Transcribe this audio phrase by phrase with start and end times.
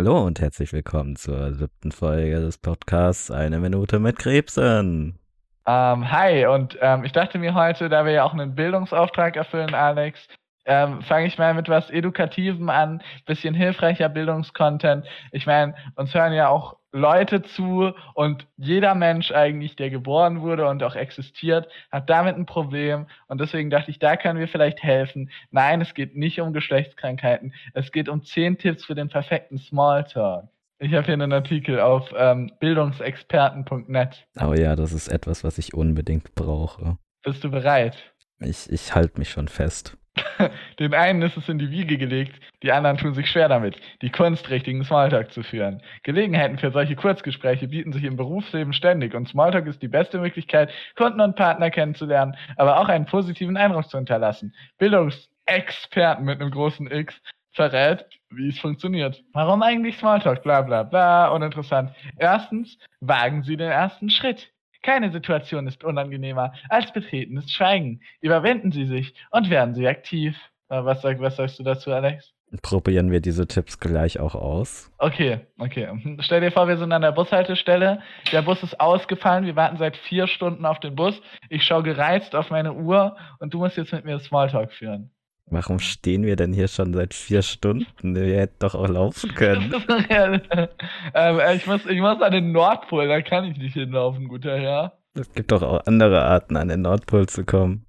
[0.00, 5.18] Hallo und herzlich willkommen zur siebten Folge des Podcasts Eine Minute mit Krebsen.
[5.66, 9.74] Ähm, hi, und ähm, ich dachte mir heute, da wir ja auch einen Bildungsauftrag erfüllen,
[9.74, 10.26] Alex,
[10.64, 15.04] ähm, fange ich mal mit was Edukativem an, bisschen hilfreicher Bildungskontent.
[15.32, 20.66] Ich meine, uns hören ja auch Leute zu und jeder Mensch eigentlich, der geboren wurde
[20.66, 24.82] und auch existiert, hat damit ein Problem und deswegen dachte ich, da können wir vielleicht
[24.82, 25.30] helfen.
[25.50, 30.48] Nein, es geht nicht um Geschlechtskrankheiten, es geht um zehn Tipps für den perfekten Smalltalk.
[30.82, 34.26] Ich habe hier einen Artikel auf ähm, bildungsexperten.net.
[34.40, 36.96] Oh ja, das ist etwas, was ich unbedingt brauche.
[37.22, 38.14] Bist du bereit?
[38.38, 39.98] Ich, ich halte mich schon fest.
[40.78, 44.10] Den einen ist es in die Wiege gelegt, die anderen tun sich schwer damit, die
[44.10, 45.82] kunstrichtigen Smalltalk zu führen.
[46.02, 50.70] Gelegenheiten für solche Kurzgespräche bieten sich im Berufsleben ständig und Smalltalk ist die beste Möglichkeit,
[50.96, 54.54] Kunden und Partner kennenzulernen, aber auch einen positiven Eindruck zu hinterlassen.
[54.78, 57.20] Bildungsexperten mit einem großen X
[57.52, 59.22] verrät, wie es funktioniert.
[59.32, 60.42] Warum eigentlich Smalltalk?
[60.42, 61.92] Bla bla bla, uninteressant.
[62.16, 64.52] Erstens, wagen Sie den ersten Schritt.
[64.82, 68.00] Keine Situation ist unangenehmer als betretenes Schweigen.
[68.20, 70.36] Überwinden Sie sich und werden Sie aktiv.
[70.68, 72.32] Was, sag, was sagst du dazu, Alex?
[72.62, 74.90] Probieren wir diese Tipps gleich auch aus.
[74.98, 75.88] Okay, okay.
[76.20, 78.02] Stell dir vor, wir sind an der Bushaltestelle.
[78.32, 79.46] Der Bus ist ausgefallen.
[79.46, 81.20] Wir warten seit vier Stunden auf den Bus.
[81.48, 85.10] Ich schaue gereizt auf meine Uhr und du musst jetzt mit mir Smalltalk führen.
[85.50, 88.14] Warum stehen wir denn hier schon seit vier Stunden?
[88.14, 89.74] Wir hätten doch auch laufen können.
[91.14, 94.98] ähm, ich, muss, ich muss an den Nordpol, da kann ich nicht hinlaufen, guter Herr.
[95.14, 97.84] Es gibt doch auch andere Arten, an den Nordpol zu kommen.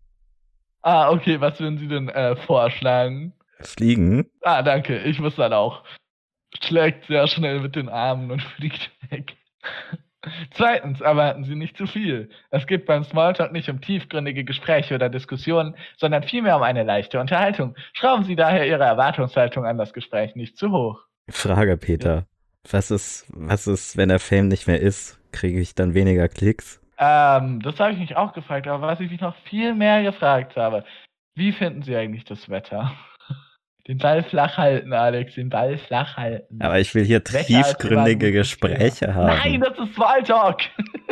[0.81, 3.33] Ah, okay, was würden Sie denn äh, vorschlagen?
[3.59, 4.25] Fliegen?
[4.41, 5.83] Ah, danke, ich muss dann auch.
[6.63, 9.37] Schlägt sehr schnell mit den Armen und fliegt weg.
[10.51, 12.29] Zweitens, erwarten Sie nicht zu viel.
[12.51, 17.19] Es geht beim Smalltalk nicht um tiefgründige Gespräche oder Diskussionen, sondern vielmehr um eine leichte
[17.19, 17.75] Unterhaltung.
[17.93, 20.99] Schrauben Sie daher Ihre Erwartungshaltung an das Gespräch nicht zu hoch.
[21.29, 22.15] Frage, Peter.
[22.15, 22.23] Ja.
[22.69, 25.19] Was ist, was ist, wenn der Fame nicht mehr ist?
[25.31, 26.79] Kriege ich dann weniger Klicks?
[26.99, 30.55] Ähm, das habe ich mich auch gefragt, aber was ich mich noch viel mehr gefragt
[30.55, 30.85] habe,
[31.33, 32.91] wie finden Sie eigentlich das Wetter?
[33.87, 36.61] Den Ball flach halten, Alex, den Ball flach halten.
[36.61, 39.27] Aber ich will hier tiefgründige Gespräche haben.
[39.27, 40.61] Nein, das ist Smalltalk.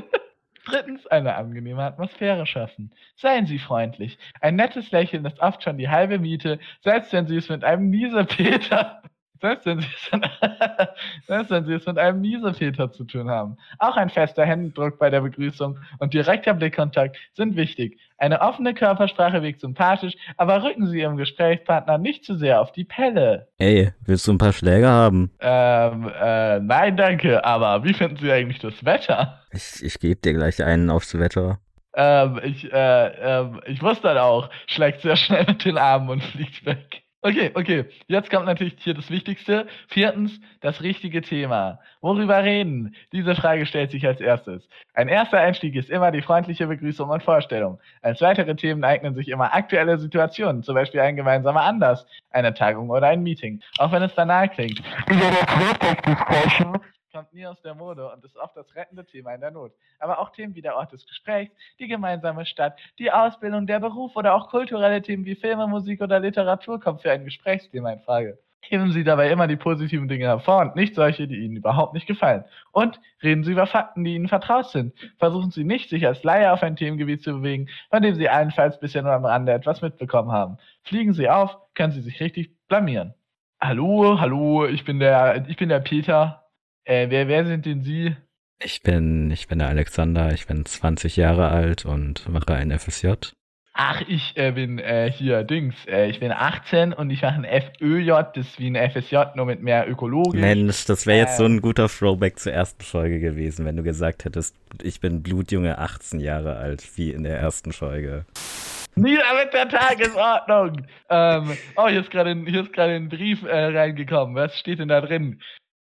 [0.65, 2.91] Drittens, eine angenehme Atmosphäre schaffen.
[3.15, 4.19] Seien Sie freundlich.
[4.39, 7.89] Ein nettes Lächeln ist oft schon die halbe Miete, selbst wenn Sie es mit einem
[7.89, 9.01] Miesepeter
[9.41, 10.11] selbst wenn, Sie es,
[11.27, 13.57] selbst wenn Sie es mit einem Miesepeter zu tun haben.
[13.77, 17.99] Auch ein fester Händedruck bei der Begrüßung und direkter Blickkontakt sind wichtig.
[18.17, 22.83] Eine offene Körpersprache wirkt sympathisch, aber rücken Sie Ihrem Gesprächspartner nicht zu sehr auf die
[22.83, 23.47] Pelle.
[23.57, 25.31] Ey, willst du ein paar Schläge haben?
[25.39, 29.41] Ähm, äh, nein, danke, aber wie finden Sie eigentlich das Wetter?
[29.51, 31.59] Ich, ich gebe dir gleich einen aufs Wetter.
[31.95, 36.23] Ähm, ich, äh, ähm, ich muss dann auch, schlägt sehr schnell mit den Armen und
[36.23, 37.03] fliegt weg.
[37.21, 37.83] Okay, okay.
[38.07, 39.67] Jetzt kommt natürlich hier das Wichtigste.
[39.89, 41.79] Viertens, das richtige Thema.
[41.99, 42.95] Worüber reden?
[43.11, 44.69] Diese Frage stellt sich als erstes.
[44.93, 47.77] Ein erster Einstieg ist immer die freundliche Begrüßung und Vorstellung.
[48.01, 52.89] Als weitere Themen eignen sich immer aktuelle Situationen, zum Beispiel ein gemeinsamer Anlass, eine Tagung
[52.89, 53.59] oder ein Meeting.
[53.79, 54.81] Auch wenn es banal klingt
[57.11, 59.71] kommt nie aus der Mode und ist oft das rettende Thema in der Not.
[59.99, 64.15] Aber auch Themen wie der Ort des Gesprächs, die gemeinsame Stadt, die Ausbildung, der Beruf
[64.15, 68.37] oder auch kulturelle Themen wie Filme, Musik oder Literatur kommen für ein Gesprächsthema in Frage.
[68.61, 72.07] Heben Sie dabei immer die positiven Dinge hervor und nicht solche, die Ihnen überhaupt nicht
[72.07, 72.43] gefallen.
[72.71, 74.93] Und reden Sie über Fakten, die Ihnen vertraut sind.
[75.17, 78.79] Versuchen Sie nicht, sich als Laie auf ein Themengebiet zu bewegen, von dem Sie allenfalls
[78.79, 80.57] bisher nur am Rande etwas mitbekommen haben.
[80.83, 83.13] Fliegen Sie auf, können Sie sich richtig blamieren.
[83.61, 86.48] Hallo, hallo, ich bin der, ich bin der Peter.
[86.85, 88.15] Äh, wer, wer sind denn Sie?
[88.61, 93.13] Ich bin, ich bin der Alexander, ich bin 20 Jahre alt und mache ein FSJ.
[93.73, 95.73] Ach, ich äh, bin äh, hier Dings.
[95.87, 99.45] Äh, ich bin 18 und ich mache ein FÖJ, das ist wie ein FSJ, nur
[99.45, 100.41] mit mehr ökologisch.
[100.41, 101.61] Mensch, das wäre jetzt so ein ähm.
[101.61, 106.57] guter Throwback zur ersten Folge gewesen, wenn du gesagt hättest, ich bin Blutjunge 18 Jahre
[106.57, 108.25] alt, wie in der ersten Folge.
[108.95, 110.85] Nieder mit der Tagesordnung!
[111.09, 114.35] ähm, oh, hier ist gerade ein, ein Brief äh, reingekommen.
[114.35, 115.39] Was steht denn da drin?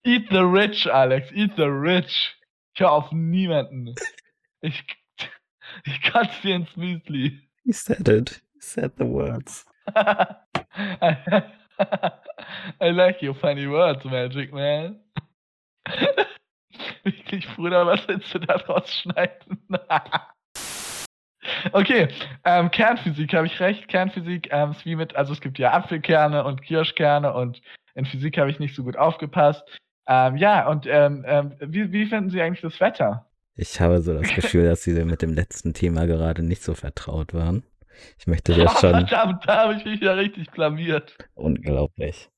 [0.06, 1.32] Eat the rich, Alex.
[1.35, 2.37] Eat the rich.
[2.75, 3.97] Ich hör auf niemanden.
[4.61, 4.85] Ich,
[5.85, 7.41] ich kotze dir ins Müsli.
[7.64, 8.41] He said it.
[8.55, 9.67] He said the words.
[12.81, 15.00] I, like your funny words, Magic Man.
[17.03, 19.58] Wirklich, Bruder, was willst du da draus schneiden?
[21.73, 22.08] okay,
[22.44, 23.88] ähm, Kernphysik, habe ich recht?
[23.88, 27.61] Kernphysik ähm, ist wie mit, also es gibt ja Apfelkerne und Kirschkerne und
[27.94, 29.64] in Physik habe ich nicht so gut aufgepasst.
[30.08, 33.26] Ähm, ja, und ähm, ähm, wie, wie finden Sie eigentlich das Wetter?
[33.56, 37.35] Ich habe so das Gefühl, dass Sie mit dem letzten Thema gerade nicht so vertraut
[37.35, 37.64] waren.
[38.19, 38.91] Ich möchte dir schon.
[38.91, 41.17] Verdammt, da habe ich mich ja richtig blamiert.
[41.35, 42.29] Unglaublich.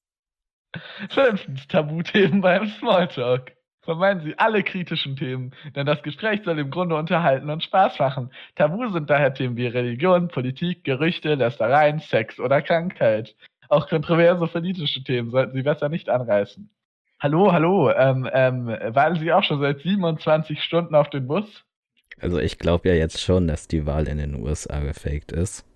[1.11, 3.53] Fünftens, Tabuthemen beim Smalltalk.
[3.83, 8.31] Vermeiden Sie alle kritischen Themen, denn das Gespräch soll im Grunde unterhalten und Spaß machen.
[8.55, 13.35] Tabu sind daher Themen wie Religion, Politik, Gerüchte, Lästereien, Sex oder Krankheit.
[13.71, 16.69] Auch kontroverse politische Themen sollten Sie besser nicht anreißen.
[17.21, 21.65] Hallo, hallo, ähm, ähm, warten Sie auch schon seit 27 Stunden auf den Bus?
[22.21, 25.67] Also ich glaube ja jetzt schon, dass die Wahl in den USA gefaked ist.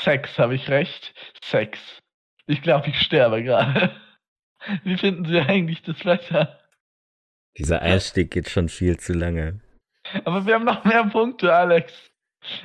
[0.00, 1.14] Sex, habe ich recht?
[1.44, 1.78] Sex.
[2.46, 3.92] Ich glaube, ich sterbe gerade.
[4.82, 6.58] Wie finden Sie eigentlich das Wetter?
[7.56, 9.60] Dieser Einstieg geht schon viel zu lange.
[10.24, 12.10] Aber wir haben noch mehr Punkte, Alex.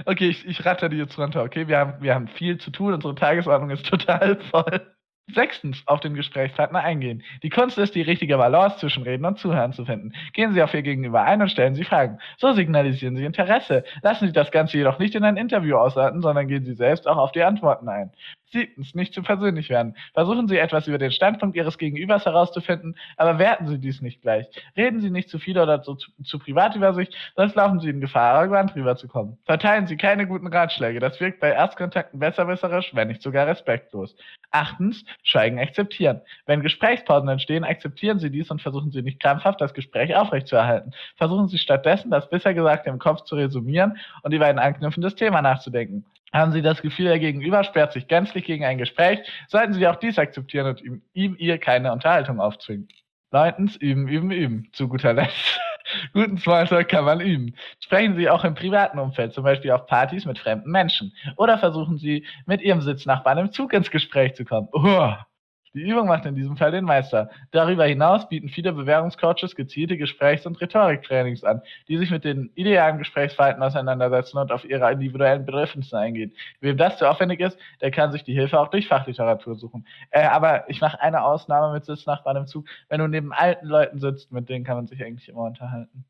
[0.05, 1.67] Okay, ich, ich ratter die jetzt runter, okay?
[1.67, 4.94] Wir haben, wir haben viel zu tun, unsere Tagesordnung ist total voll.
[5.33, 7.23] Sechstens, auf den Gesprächspartner eingehen.
[7.41, 10.13] Die Kunst ist, die richtige Balance zwischen Reden und Zuhören zu finden.
[10.33, 12.19] Gehen Sie auf Ihr Gegenüber ein und stellen Sie Fragen.
[12.37, 13.83] So signalisieren Sie Interesse.
[14.03, 17.17] Lassen Sie das Ganze jedoch nicht in ein Interview ausarten, sondern gehen Sie selbst auch
[17.17, 18.11] auf die Antworten ein.
[18.51, 19.95] Siebtens, nicht zu persönlich werden.
[20.13, 24.45] Versuchen Sie etwas über den Standpunkt Ihres Gegenübers herauszufinden, aber werten Sie dies nicht gleich.
[24.77, 28.01] Reden Sie nicht zu viel oder zu, zu privat über sich, sonst laufen Sie in
[28.01, 29.37] Gefahr, arrogant rüberzukommen.
[29.45, 30.99] Verteilen Sie keine guten Ratschläge.
[30.99, 34.15] Das wirkt bei Erstkontakten besserwisserisch, wenn nicht sogar respektlos.
[34.51, 36.21] Achtens, Schweigen akzeptieren.
[36.45, 40.91] Wenn Gesprächspausen entstehen, akzeptieren Sie dies und versuchen Sie nicht krampfhaft das Gespräch aufrechtzuerhalten.
[41.15, 45.41] Versuchen Sie stattdessen, das bisher Gesagte im Kopf zu resümieren und über ein anknüpfendes Thema
[45.41, 46.05] nachzudenken.
[46.35, 49.95] Haben Sie das Gefühl, Ihr Gegenüber sperrt sich gänzlich gegen ein Gespräch, sollten Sie auch
[49.95, 52.89] dies akzeptieren und ihm, ihm ihr keine Unterhaltung aufzwingen.
[53.31, 54.69] Neuntens, üben, üben, üben.
[54.73, 55.61] Zu guter Letzt.
[56.13, 57.55] Guten Smalltalk kann man üben.
[57.79, 61.13] Sprechen Sie auch im privaten Umfeld, zum Beispiel auf Partys mit fremden Menschen.
[61.37, 64.67] Oder versuchen Sie, mit Ihrem Sitznachbarn im Zug ins Gespräch zu kommen.
[64.73, 65.25] Uah.
[65.75, 67.29] Die Übung macht in diesem Fall den Meister.
[67.51, 72.97] Darüber hinaus bieten viele Bewährungscoaches gezielte Gesprächs- und Rhetoriktrainings an, die sich mit den idealen
[72.97, 76.31] Gesprächsverhalten auseinandersetzen und auf ihre individuellen Bedürfnisse eingehen.
[76.61, 79.85] Wem das zu aufwendig ist, der kann sich die Hilfe auch durch Fachliteratur suchen.
[80.11, 82.65] Äh, aber ich mache eine Ausnahme mit Sitznachbarn im Zug.
[82.87, 86.05] Wenn du neben alten Leuten sitzt, mit denen kann man sich eigentlich immer unterhalten.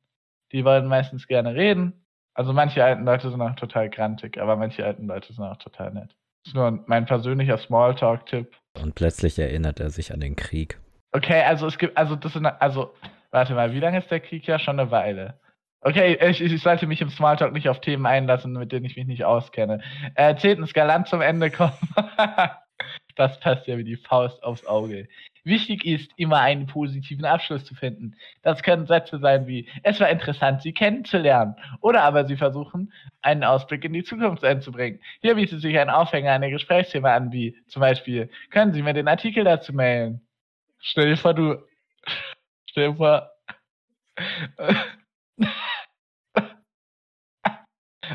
[0.51, 2.05] Die wollen meistens gerne reden.
[2.35, 5.91] Also manche alten Leute sind auch total grantig, aber manche alten Leute sind auch total
[5.91, 6.15] nett.
[6.43, 8.55] Das ist nur mein persönlicher Smalltalk-Tipp.
[8.81, 10.79] Und plötzlich erinnert er sich an den Krieg.
[11.11, 12.93] Okay, also es gibt, also das sind, also,
[13.31, 14.59] warte mal, wie lange ist der Krieg ja?
[14.59, 15.39] Schon eine Weile.
[15.81, 19.05] Okay, ich, ich sollte mich im Smalltalk nicht auf Themen einlassen, mit denen ich mich
[19.05, 19.81] nicht auskenne.
[20.15, 21.77] Äh, zehntens, galant zum Ende kommen.
[23.15, 25.07] das passt ja wie die Faust aufs Auge.
[25.45, 28.15] Wichtig ist, immer einen positiven Abschluss zu finden.
[28.41, 31.55] Das können Sätze sein wie, es war interessant, Sie kennenzulernen.
[31.81, 34.99] Oder aber Sie versuchen, einen Ausblick in die Zukunft einzubringen.
[35.21, 39.07] Hier bietet sich ein Aufhänger, eine Gesprächsthema an, wie zum Beispiel, können Sie mir den
[39.07, 40.21] Artikel dazu mailen?
[40.81, 41.63] Stell dir vor, du,
[42.69, 43.31] stell dir vor,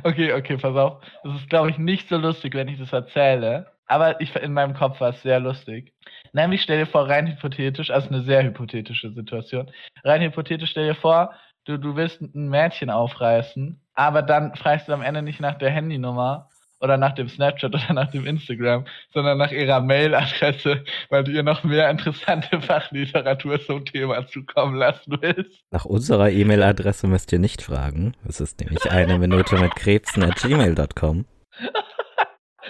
[0.04, 1.02] Okay, okay, pass auf.
[1.24, 3.72] Das ist, glaube ich, nicht so lustig, wenn ich das erzähle.
[3.90, 5.92] Aber ich, in meinem Kopf war es sehr lustig.
[6.32, 9.68] Nämlich stell dir vor, rein hypothetisch, also eine sehr hypothetische Situation.
[10.04, 11.34] Rein hypothetisch stell dir vor,
[11.64, 15.70] du, du willst ein Mädchen aufreißen, aber dann fragst du am Ende nicht nach der
[15.70, 16.48] Handynummer
[16.78, 21.42] oder nach dem Snapchat oder nach dem Instagram, sondern nach ihrer Mailadresse, weil du ihr
[21.42, 25.50] noch mehr interessante Fachliteratur zum Thema zukommen lassen willst.
[25.72, 28.14] Nach unserer E-Mail-Adresse müsst ihr nicht fragen.
[28.24, 31.24] Es ist nämlich eine Minute mit Krebsen at gmail.com.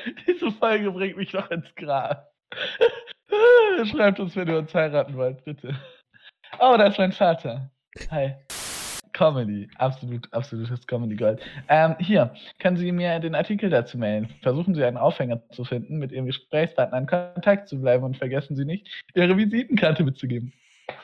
[0.27, 2.33] Diese Folge bringt mich noch ins Grab.
[3.85, 5.75] Schreibt uns, wenn ihr uns heiraten wollt, bitte.
[6.59, 7.71] Oh, da ist mein Vater.
[8.11, 8.35] Hi.
[9.13, 11.41] Comedy, absolut, absolutes Comedy Gold.
[11.69, 14.29] Ähm, hier, können Sie mir den Artikel dazu mailen.
[14.43, 18.57] Versuchen Sie einen Aufhänger zu finden, mit Ihrem Gesprächspartner in Kontakt zu bleiben und vergessen
[18.57, 20.53] Sie nicht, Ihre Visitenkarte mitzugeben.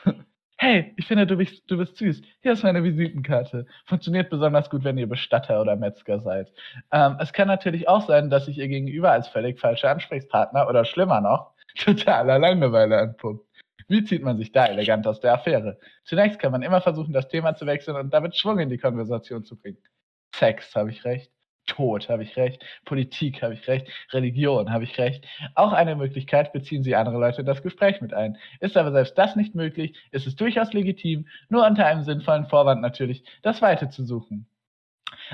[0.67, 2.21] hey, ich finde, du bist, du bist süß.
[2.41, 3.65] Hier ist meine Visitenkarte.
[3.85, 6.51] Funktioniert besonders gut, wenn ihr Bestatter oder Metzger seid.
[6.91, 10.83] Ähm, es kann natürlich auch sein, dass sich ihr gegenüber als völlig falscher Ansprechpartner oder
[10.83, 13.45] schlimmer noch, totaler Langeweile anpumpt.
[13.87, 15.79] Wie zieht man sich da elegant aus der Affäre?
[16.03, 19.45] Zunächst kann man immer versuchen, das Thema zu wechseln und damit Schwung in die Konversation
[19.45, 19.77] zu bringen.
[20.35, 21.31] Sex, habe ich recht.
[21.67, 22.63] Tod, habe ich recht.
[22.85, 23.87] Politik, habe ich recht.
[24.11, 25.25] Religion, habe ich recht.
[25.55, 28.37] Auch eine Möglichkeit, beziehen Sie andere Leute in das Gespräch mit ein.
[28.59, 32.81] Ist aber selbst das nicht möglich, ist es durchaus legitim, nur unter einem sinnvollen Vorwand
[32.81, 34.47] natürlich, das Weite zu suchen.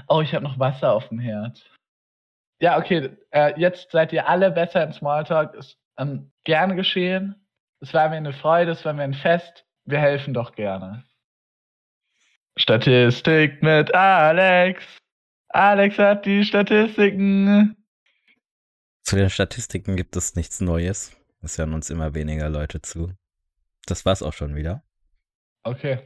[0.08, 1.64] Oh, ich habe noch Wasser auf dem Herd.
[2.60, 5.54] Ja, okay, äh, jetzt seid ihr alle besser im Smalltalk.
[5.56, 7.36] Ist ähm, gern geschehen.
[7.82, 9.66] Es war mir eine Freude, es war mir ein Fest.
[9.86, 11.04] Wir helfen doch gerne.
[12.56, 15.03] Statistik mit Alex.
[15.54, 17.78] Alex hat die Statistiken.
[19.04, 21.16] Zu den Statistiken gibt es nichts Neues.
[21.44, 23.12] Es hören uns immer weniger Leute zu.
[23.86, 24.84] Das war's auch schon wieder.
[25.62, 26.00] Okay,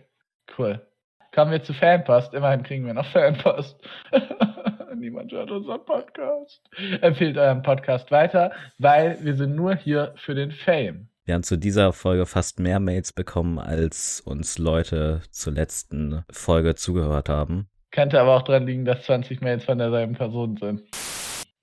[0.57, 0.85] cool.
[1.33, 2.33] Kommen wir zu Fanpost.
[2.33, 3.79] Immerhin kriegen wir noch Fanpost.
[4.97, 6.61] Niemand hört unseren Podcast.
[7.01, 11.07] Empfehlt euren Podcast weiter, weil wir sind nur hier für den Fame.
[11.23, 16.75] Wir haben zu dieser Folge fast mehr Mails bekommen, als uns Leute zur letzten Folge
[16.75, 17.69] zugehört haben.
[17.97, 20.83] Könnte aber auch daran liegen, dass 20 Mails von derselben Person sind.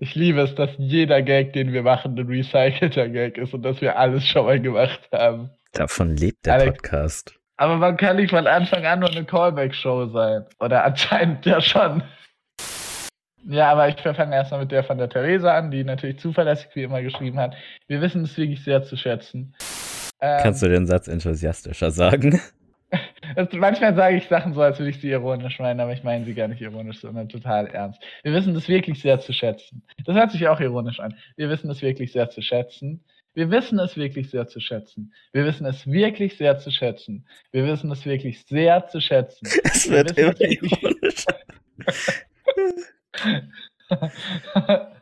[0.00, 3.80] Ich liebe es, dass jeder Gag, den wir machen, ein recycelter Gag ist und dass
[3.80, 5.50] wir alles schon mal gemacht haben.
[5.74, 7.34] Davon lebt der Alex, Podcast.
[7.56, 10.44] Aber man kann nicht von Anfang an nur eine Callback-Show sein.
[10.58, 12.02] Oder anscheinend ja schon.
[13.44, 16.82] Ja, aber ich fange erstmal mit der von der Theresa an, die natürlich zuverlässig wie
[16.82, 17.54] immer geschrieben hat.
[17.86, 19.54] Wir wissen es wirklich sehr zu schätzen.
[20.20, 22.40] Ähm, Kannst du den Satz enthusiastischer sagen?
[23.52, 26.34] Manchmal sage ich Sachen so, als würde ich sie ironisch meinen, aber ich meine sie
[26.34, 28.00] gar nicht ironisch, sondern total ernst.
[28.22, 29.82] Wir wissen das wirklich sehr zu schätzen.
[30.04, 31.16] Das hört sich auch ironisch an.
[31.36, 33.04] Wir wissen es wirklich sehr zu schätzen.
[33.34, 35.12] Wir wissen es wirklich sehr zu schätzen.
[35.32, 37.26] Wir wissen es wirklich sehr zu schätzen.
[37.50, 39.48] Wir wissen es wirklich sehr zu schätzen.
[39.64, 41.24] Es wird immer ironisch.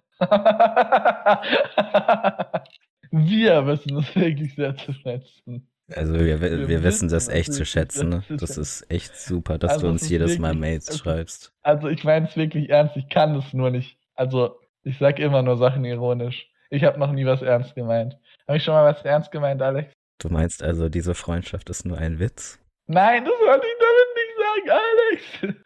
[3.10, 5.68] wir wissen es wirklich sehr zu schätzen.
[5.96, 8.08] Also wir, wir, wir wissen das echt zu schätzen.
[8.08, 8.22] Ne?
[8.38, 11.52] Das ist echt super, dass also du uns jedes wirklich, Mal Mails schreibst.
[11.62, 13.98] Also ich meine es wirklich ernst, ich kann es nur nicht.
[14.14, 16.48] Also ich sag immer nur Sachen ironisch.
[16.70, 18.16] Ich habe noch nie was ernst gemeint.
[18.48, 19.92] Habe ich schon mal was ernst gemeint, Alex?
[20.18, 22.58] Du meinst also, diese Freundschaft ist nur ein Witz?
[22.86, 25.56] Nein, das wollte ich damit nicht sagen,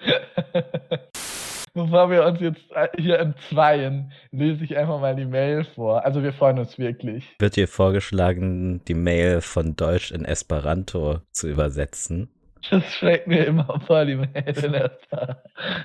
[0.55, 1.07] Alex.
[1.77, 2.65] Bevor wir uns jetzt
[2.97, 6.07] hier entzweien, lese ich einfach mal die Mail vor.
[6.07, 7.37] Also wir freuen uns wirklich.
[7.39, 12.31] Wird dir vorgeschlagen, die Mail von Deutsch in Esperanto zu übersetzen?
[12.71, 15.43] Das schlägt mir immer vor, die Mail in, Esper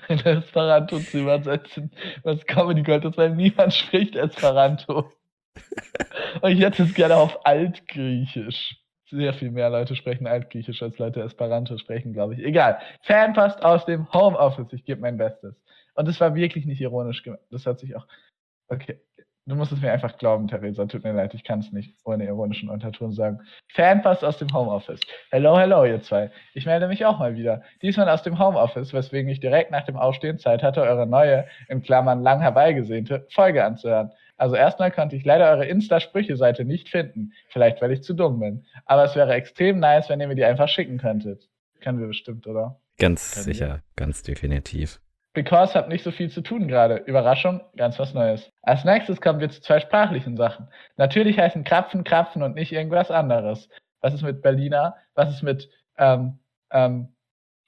[0.07, 1.91] in Esperanto zu übersetzen.
[2.23, 5.11] Was Comedy Gold ist, weil niemand spricht Esperanto.
[6.41, 8.77] Und ich hätte es gerne auf Altgriechisch.
[9.09, 12.39] Sehr viel mehr Leute sprechen Altgriechisch als Leute Esperanto sprechen, glaube ich.
[12.45, 12.79] Egal.
[13.01, 14.71] Fanpost aus dem Homeoffice.
[14.71, 15.53] Ich gebe mein Bestes.
[15.95, 17.41] Und es war wirklich nicht ironisch gemeint.
[17.51, 18.07] Das hat sich auch.
[18.67, 18.99] Okay.
[19.47, 20.85] Du musst es mir einfach glauben, Theresa.
[20.85, 23.39] Tut mir leid, ich kann es nicht ohne ironischen Unterton sagen.
[23.73, 25.01] Fanpost aus dem Homeoffice.
[25.31, 26.29] Hello, hello, ihr zwei.
[26.53, 27.63] Ich melde mich auch mal wieder.
[27.81, 31.81] Diesmal aus dem Homeoffice, weswegen ich direkt nach dem Aufstehen Zeit hatte, eure neue, in
[31.81, 34.11] Klammern lang herbeigesehnte, Folge anzuhören.
[34.37, 37.33] Also erstmal konnte ich leider eure Insta-Sprüche-Seite nicht finden.
[37.49, 38.65] Vielleicht, weil ich zu dumm bin.
[38.85, 41.49] Aber es wäre extrem nice, wenn ihr mir die einfach schicken könntet.
[41.81, 42.79] Können wir bestimmt, oder?
[42.99, 43.83] Ganz Können sicher, wir?
[43.95, 45.01] ganz definitiv.
[45.33, 46.97] Because habt nicht so viel zu tun gerade.
[46.97, 48.51] Überraschung, ganz was Neues.
[48.61, 50.67] Als nächstes kommen wir zu zwei sprachlichen Sachen.
[50.97, 53.69] Natürlich heißen Krapfen Krapfen und nicht irgendwas anderes.
[54.01, 54.95] Was ist mit Berliner?
[55.15, 56.39] Was ist mit ähm,
[56.71, 57.15] ähm,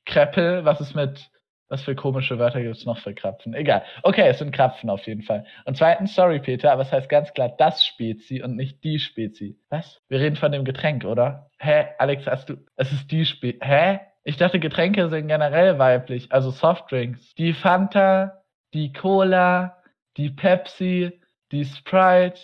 [0.05, 0.65] Kreppel?
[0.65, 1.29] Was ist mit
[1.73, 3.55] was für komische Wörter gibt es noch für Krapfen?
[3.55, 3.83] Egal.
[4.03, 5.43] Okay, es sind Krapfen auf jeden Fall.
[5.65, 9.57] Und zweitens, sorry Peter, aber es heißt ganz klar das Spezi und nicht die Spezi.
[9.69, 9.99] Was?
[10.07, 11.49] Wir reden von dem Getränk, oder?
[11.57, 12.57] Hä, Alex, hast du.
[12.75, 13.57] Es ist die Spezi.
[13.63, 14.01] Hä?
[14.23, 17.33] Ich dachte, Getränke sind generell weiblich, also Softdrinks.
[17.35, 19.77] Die Fanta, die Cola,
[20.17, 21.19] die Pepsi,
[21.51, 22.39] die Sprite,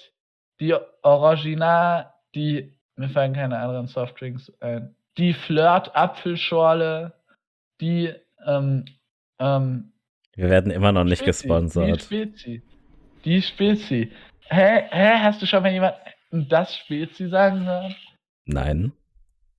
[0.60, 7.14] die Original, die, mir fallen keine anderen Softdrinks ein, die Flirt-Apfelschorle,
[7.80, 8.14] die,
[8.46, 8.86] ähm,
[9.40, 9.94] ähm,
[10.36, 11.98] Wir werden immer noch nicht Spezi, gesponsert.
[11.98, 12.64] Die Spezi.
[13.24, 14.12] Die Spezi.
[14.50, 15.96] Hä, hä, hast du schon mal jemand
[16.32, 17.96] das Spezi sagen hören?
[18.46, 18.92] Nein.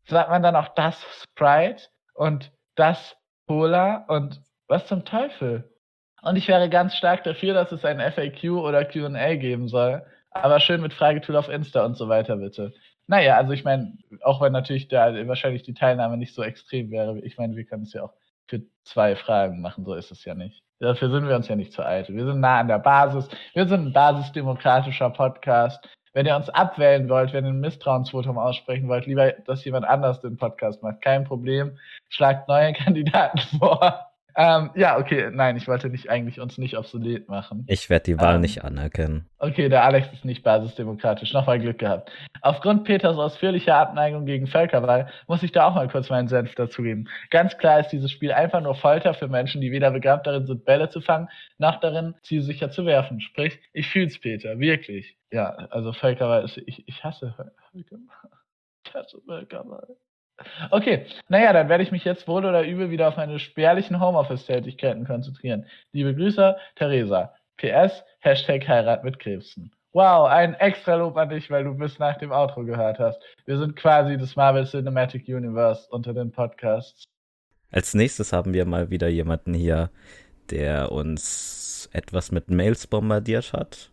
[0.04, 1.88] Sagt man dann auch das Sprite?
[2.20, 5.72] Und das Cola und was zum Teufel?
[6.20, 10.04] Und ich wäre ganz stark dafür, dass es ein FAQ oder QA geben soll.
[10.30, 12.74] Aber schön mit Fragetool auf Insta und so weiter, bitte.
[13.06, 17.18] Naja, also ich meine, auch wenn natürlich da wahrscheinlich die Teilnahme nicht so extrem wäre,
[17.20, 18.12] ich meine, wir können es ja auch
[18.46, 20.62] für zwei Fragen machen, so ist es ja nicht.
[20.78, 22.14] Dafür sind wir uns ja nicht zu eitel.
[22.16, 23.28] Wir sind nah an der Basis.
[23.54, 25.88] Wir sind ein basisdemokratischer Podcast.
[26.12, 30.20] Wenn ihr uns abwählen wollt, wenn ihr ein Misstrauensvotum aussprechen wollt, lieber, dass jemand anders
[30.20, 31.02] den Podcast macht.
[31.02, 31.78] Kein Problem.
[32.08, 34.09] Schlagt neue Kandidaten vor.
[34.36, 37.64] Ähm, ja, okay, nein, ich wollte nicht eigentlich uns nicht obsolet machen.
[37.68, 39.28] Ich werde die Wahl ähm, nicht anerkennen.
[39.38, 41.32] Okay, der Alex ist nicht basisdemokratisch.
[41.32, 42.10] Nochmal Glück gehabt.
[42.42, 47.08] Aufgrund Peters ausführlicher Abneigung gegen Völkerwahl muss ich da auch mal kurz meinen Senf dazugeben.
[47.30, 50.64] Ganz klar ist dieses Spiel einfach nur Folter für Menschen, die weder begabt darin sind,
[50.64, 53.20] Bälle zu fangen, noch darin, sie sicher zu werfen.
[53.20, 55.16] Sprich, ich fühl's, Peter, wirklich.
[55.32, 57.34] Ja, also Völkerwahl ist, ich, ich hasse
[57.72, 58.30] Völkerwahl.
[58.86, 59.96] Ich hasse Völkerwahl.
[60.70, 65.06] Okay, naja, dann werde ich mich jetzt wohl oder übel wieder auf meine spärlichen Homeoffice-Tätigkeiten
[65.06, 65.66] konzentrieren.
[65.92, 67.34] Liebe Grüße, Theresa.
[67.56, 69.70] PS, Hashtag Heirat mit Krebsen.
[69.92, 73.20] Wow, ein extra Lob an dich, weil du bis nach dem Outro gehört hast.
[73.44, 77.04] Wir sind quasi das Marvel Cinematic Universe unter den Podcasts.
[77.70, 79.90] Als nächstes haben wir mal wieder jemanden hier,
[80.50, 83.90] der uns etwas mit Mails bombardiert hat.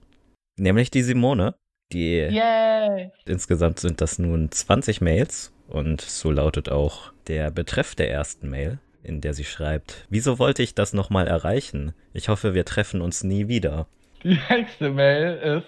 [0.57, 1.55] Nämlich die Simone.
[1.91, 3.11] Die Yay.
[3.25, 8.79] insgesamt sind das nun 20 Mails und so lautet auch der Betreff der ersten Mail,
[9.03, 11.93] in der sie schreibt, wieso wollte ich das nochmal erreichen?
[12.13, 13.87] Ich hoffe, wir treffen uns nie wieder.
[14.23, 15.67] Die nächste Mail ist,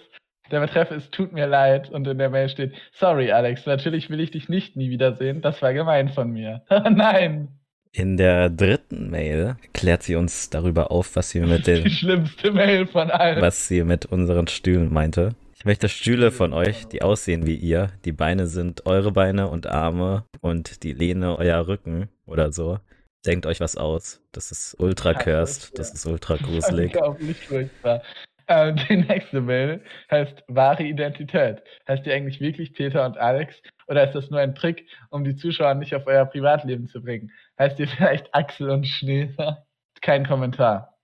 [0.51, 4.19] Der Betreff ist tut mir leid und in der Mail steht, sorry Alex, natürlich will
[4.19, 6.63] ich dich nicht nie wiedersehen, das war gemein von mir.
[6.69, 7.49] Nein.
[7.91, 11.83] In der dritten Mail klärt sie uns darüber auf, was sie mit den.
[11.83, 13.41] Die schlimmste Mail von allen.
[13.41, 15.35] Was sie mit unseren Stühlen meinte.
[15.59, 17.91] Ich möchte Stühle von euch, die aussehen wie ihr.
[18.05, 22.79] Die Beine sind eure Beine und Arme und die Lehne euer Rücken oder so.
[23.25, 24.21] Denkt euch was aus.
[24.31, 25.77] Das ist ultra cursed.
[25.77, 26.95] Das ist ultra gruselig.
[26.95, 28.01] Unglaublich furchtbar.
[28.47, 31.61] Ähm, die nächste Mail heißt wahre Identität.
[31.89, 33.53] Heißt die eigentlich wirklich Peter und Alex?
[33.87, 37.33] Oder ist das nur ein Trick, um die Zuschauer nicht auf euer Privatleben zu bringen?
[37.59, 39.67] Heißt ihr vielleicht Axel und Schneefer?
[39.99, 40.97] Kein Kommentar.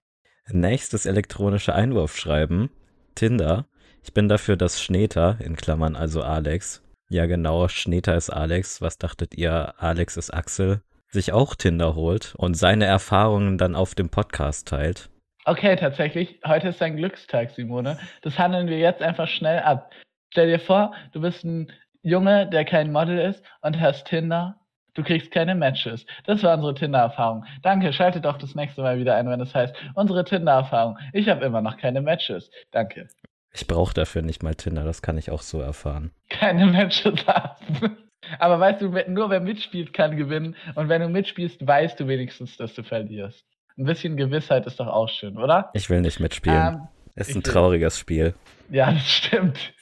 [0.47, 2.69] Nächstes elektronische Einwurfschreiben.
[3.15, 3.67] Tinder.
[4.05, 8.99] Ich bin dafür, dass Schneeter, in Klammern also Alex, ja genau, Schneeter ist Alex, was
[8.99, 14.09] dachtet ihr, Alex ist Axel, sich auch Tinder holt und seine Erfahrungen dann auf dem
[14.09, 15.09] Podcast teilt.
[15.45, 16.39] Okay, tatsächlich.
[16.45, 17.97] Heute ist dein Glückstag, Simone.
[18.21, 19.89] Das handeln wir jetzt einfach schnell ab.
[20.29, 21.71] Stell dir vor, du bist ein
[22.03, 24.55] Junge, der kein Model ist und hast Tinder.
[24.93, 26.05] Du kriegst keine Matches.
[26.27, 27.43] Das war unsere Tinder-Erfahrung.
[27.63, 30.99] Danke, schaltet doch das nächste Mal wieder ein, wenn es heißt, unsere Tinder-Erfahrung.
[31.11, 32.51] Ich habe immer noch keine Matches.
[32.69, 33.07] Danke.
[33.55, 36.11] Ich brauche dafür nicht mal Tinder, das kann ich auch so erfahren.
[36.29, 37.97] Keine Matches haben.
[38.37, 40.57] Aber weißt du, nur wer mitspielt, kann gewinnen.
[40.75, 43.45] Und wenn du mitspielst, weißt du wenigstens, dass du verlierst.
[43.77, 45.69] Ein bisschen Gewissheit ist doch auch schön, oder?
[45.73, 46.75] Ich will nicht mitspielen.
[46.75, 48.33] Ähm, es ist ein trauriges Spiel.
[48.69, 49.73] Ja, das stimmt.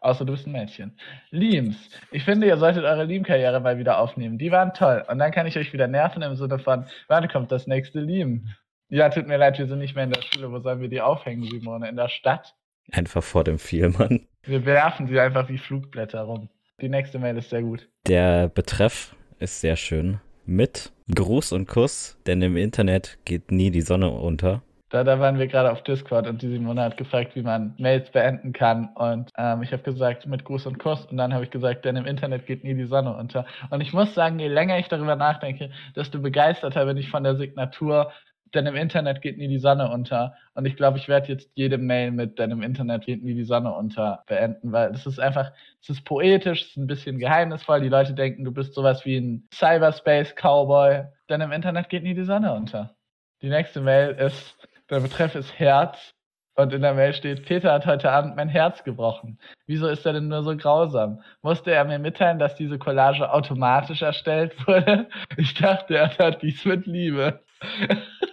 [0.00, 0.96] Außer du bist ein Mädchen.
[1.30, 1.76] Leams.
[2.12, 4.38] Ich finde, ihr solltet eure Leam-Karriere mal wieder aufnehmen.
[4.38, 5.04] Die waren toll.
[5.08, 8.48] Und dann kann ich euch wieder nerven im Sinne von, wann kommt das nächste Leam?
[8.90, 10.52] Ja, tut mir leid, wir sind nicht mehr in der Schule.
[10.52, 11.88] Wo sollen wir die aufhängen, Simone?
[11.88, 12.54] In der Stadt?
[12.92, 14.26] Einfach vor dem Vielmann.
[14.42, 16.48] Wir werfen sie einfach wie Flugblätter rum.
[16.80, 17.88] Die nächste Mail ist sehr gut.
[18.06, 23.82] Der Betreff ist sehr schön mit Gruß und Kuss, denn im Internet geht nie die
[23.82, 24.62] Sonne unter.
[24.90, 28.10] Da, da waren wir gerade auf Discord und die Simone hat gefragt, wie man Mails
[28.10, 28.88] beenden kann.
[28.94, 31.04] Und ähm, ich habe gesagt, mit Gruß und Kuss.
[31.04, 33.44] Und dann habe ich gesagt, denn im Internet geht nie die Sonne unter.
[33.68, 37.36] Und ich muss sagen, je länger ich darüber nachdenke, desto begeisterter bin ich von der
[37.36, 38.12] Signatur
[38.54, 40.34] denn im Internet geht nie die Sonne unter.
[40.54, 43.44] Und ich glaube, ich werde jetzt jede Mail mit denn im Internet geht nie die
[43.44, 47.80] Sonne unter beenden, weil das ist einfach, es ist poetisch, es ist ein bisschen geheimnisvoll.
[47.80, 51.04] Die Leute denken, du bist sowas wie ein Cyberspace-Cowboy.
[51.28, 52.94] Denn im Internet geht nie die Sonne unter.
[53.42, 54.56] Die nächste Mail ist,
[54.90, 56.14] der Betreff ist Herz.
[56.58, 59.38] Und in der Mail steht, Peter hat heute Abend mein Herz gebrochen.
[59.66, 61.22] Wieso ist er denn nur so grausam?
[61.40, 65.08] Musste er mir mitteilen, dass diese Collage automatisch erstellt wurde?
[65.36, 67.44] Ich dachte, er tat dies mit Liebe.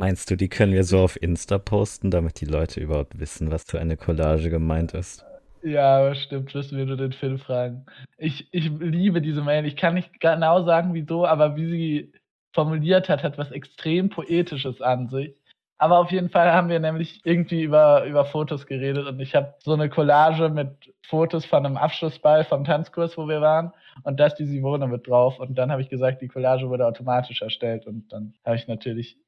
[0.00, 3.64] Meinst du, die können wir so auf Insta posten, damit die Leute überhaupt wissen, was
[3.64, 5.26] für eine Collage gemeint ist?
[5.62, 7.84] Ja, stimmt, müssen wir nur den Film fragen.
[8.16, 9.66] Ich, ich liebe diese Mail.
[9.66, 12.12] Ich kann nicht genau sagen, wieso, aber wie sie
[12.54, 15.34] formuliert hat, hat was extrem Poetisches an sich.
[15.76, 19.52] Aber auf jeden Fall haben wir nämlich irgendwie über, über Fotos geredet und ich habe
[19.62, 24.28] so eine Collage mit Fotos von einem Abschlussball vom Tanzkurs, wo wir waren und da
[24.28, 27.86] ist die Simone mit drauf und dann habe ich gesagt, die Collage wurde automatisch erstellt
[27.86, 29.18] und dann habe ich natürlich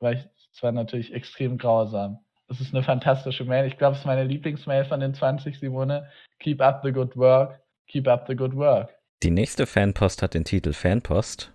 [0.00, 2.18] weil ich, es war natürlich extrem grausam.
[2.48, 3.66] Es ist eine fantastische Mail.
[3.66, 6.08] Ich glaube, es ist meine Lieblingsmail von den 20, Simone.
[6.40, 7.60] Keep up the good work.
[7.86, 8.90] Keep up the good work.
[9.22, 11.52] Die nächste Fanpost hat den Titel Fanpost.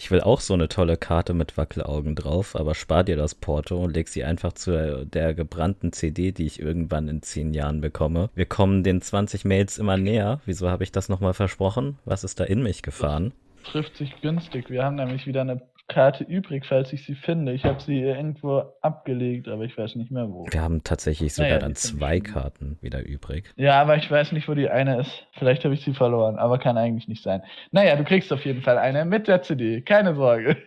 [0.00, 3.76] Ich will auch so eine tolle Karte mit Wackelaugen drauf, aber spar dir das Porto
[3.76, 8.30] und leg sie einfach zu der gebrannten CD, die ich irgendwann in zehn Jahren bekomme.
[8.36, 10.40] Wir kommen den 20 Mails immer näher.
[10.46, 11.98] Wieso habe ich das nochmal versprochen?
[12.04, 13.32] Was ist da in mich gefahren?
[13.64, 14.70] Das trifft sich günstig.
[14.70, 17.52] Wir haben nämlich wieder eine Karte übrig, falls ich sie finde.
[17.52, 20.46] Ich habe sie irgendwo abgelegt, aber ich weiß nicht mehr wo.
[20.50, 23.50] Wir haben tatsächlich sogar naja, dann zwei Karten wieder übrig.
[23.56, 25.26] Ja, aber ich weiß nicht, wo die eine ist.
[25.32, 27.42] Vielleicht habe ich sie verloren, aber kann eigentlich nicht sein.
[27.70, 30.58] Naja, du kriegst auf jeden Fall eine mit der CD, keine Sorge.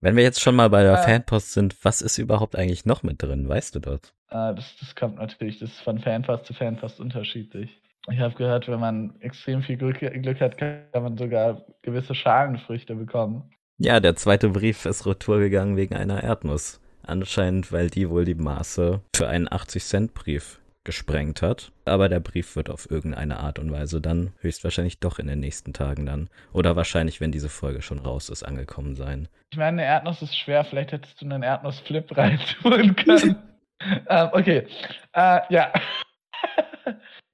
[0.00, 1.02] Wenn wir jetzt schon mal bei der ah.
[1.02, 3.48] Fanpost sind, was ist überhaupt eigentlich noch mit drin?
[3.48, 4.00] Weißt du das?
[4.28, 7.82] Ah, das, das kommt natürlich, das ist von Fanpost zu Fanpost unterschiedlich.
[8.08, 12.94] Ich habe gehört, wenn man extrem viel Glück, Glück hat, kann man sogar gewisse Schalenfrüchte
[12.94, 13.50] bekommen.
[13.82, 16.82] Ja, der zweite Brief ist retour gegangen wegen einer Erdnuss.
[17.02, 21.72] Anscheinend, weil die wohl die Maße für einen 80-Cent-Brief gesprengt hat.
[21.86, 25.72] Aber der Brief wird auf irgendeine Art und Weise dann höchstwahrscheinlich doch in den nächsten
[25.72, 26.28] Tagen dann.
[26.52, 29.28] Oder wahrscheinlich, wenn diese Folge schon raus ist, angekommen sein.
[29.50, 30.62] Ich meine, eine Erdnuss ist schwer.
[30.64, 33.36] Vielleicht hättest du einen Erdnuss-Flip reintun können.
[34.10, 34.66] ähm, okay.
[35.14, 35.72] Äh, ja.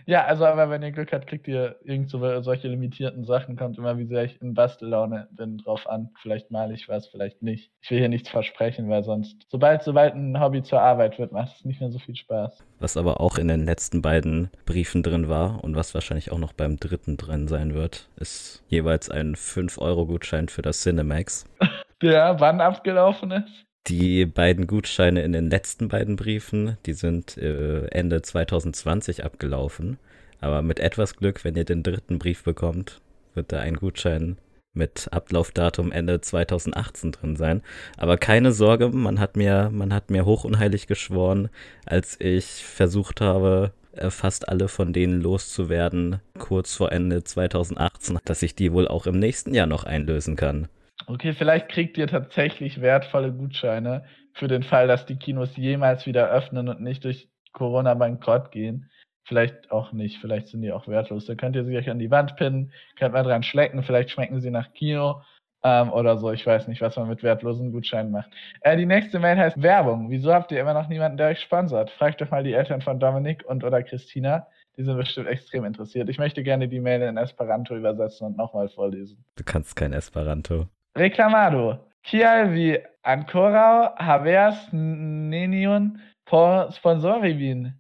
[0.09, 3.57] Ja, also aber wenn ihr Glück habt, kriegt ihr irgend so, solche limitierten Sachen.
[3.57, 6.11] Kommt immer, wie sehr ich in Bastellaune bin, drauf an.
[6.23, 7.73] Vielleicht male ich was, vielleicht nicht.
[7.81, 11.57] Ich will hier nichts versprechen, weil sonst, sobald, sobald ein Hobby zur Arbeit wird, macht
[11.57, 12.65] es nicht mehr so viel Spaß.
[12.79, 16.53] Was aber auch in den letzten beiden Briefen drin war und was wahrscheinlich auch noch
[16.53, 21.47] beim dritten drin sein wird, ist jeweils ein 5-Euro-Gutschein für das Cinemax.
[22.01, 23.66] Der wann abgelaufen ist?
[23.89, 29.99] Die beiden Gutscheine in den letzten beiden Briefen, die sind äh, Ende 2020 abgelaufen.
[30.41, 33.01] Aber mit etwas Glück, wenn ihr den dritten Brief bekommt,
[33.35, 34.39] wird da ein Gutschein
[34.75, 37.63] mit Ablaufdatum Ende 2018 drin sein.
[37.97, 40.45] Aber keine Sorge, man hat mir, man hat mir hoch
[40.87, 41.49] geschworen,
[41.87, 48.43] als ich versucht habe, äh, fast alle von denen loszuwerden, kurz vor Ende 2018, dass
[48.43, 50.69] ich die wohl auch im nächsten Jahr noch einlösen kann.
[51.07, 56.31] Okay, vielleicht kriegt ihr tatsächlich wertvolle Gutscheine für den Fall, dass die Kinos jemals wieder
[56.31, 58.91] öffnen und nicht durch Corona bankrott gehen.
[59.25, 61.27] Vielleicht auch nicht, vielleicht sind die auch wertlos.
[61.27, 64.41] Da könnt ihr sie euch an die Wand pinnen, könnt mal dran schlecken, vielleicht schmecken
[64.41, 65.23] sie nach Kino
[65.63, 66.31] ähm, oder so.
[66.33, 68.31] Ich weiß nicht, was man mit wertlosen Gutscheinen macht.
[68.61, 70.11] Äh, die nächste Mail heißt Werbung.
[70.11, 71.91] Wieso habt ihr immer noch niemanden, der euch sponsert?
[71.91, 74.47] Fragt doch mal die Eltern von Dominik und oder Christina.
[74.77, 76.09] Die sind bestimmt extrem interessiert.
[76.09, 79.25] Ich möchte gerne die Mail in Esperanto übersetzen und nochmal vorlesen.
[79.37, 80.69] Du kannst kein Esperanto.
[80.97, 81.79] Reclamado.
[82.05, 85.99] Kial vi ankoraŭ haveas neniun
[86.31, 87.73] por sponsoribin.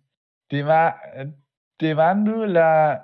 [0.50, 0.94] Dema
[1.80, 2.98] demandu la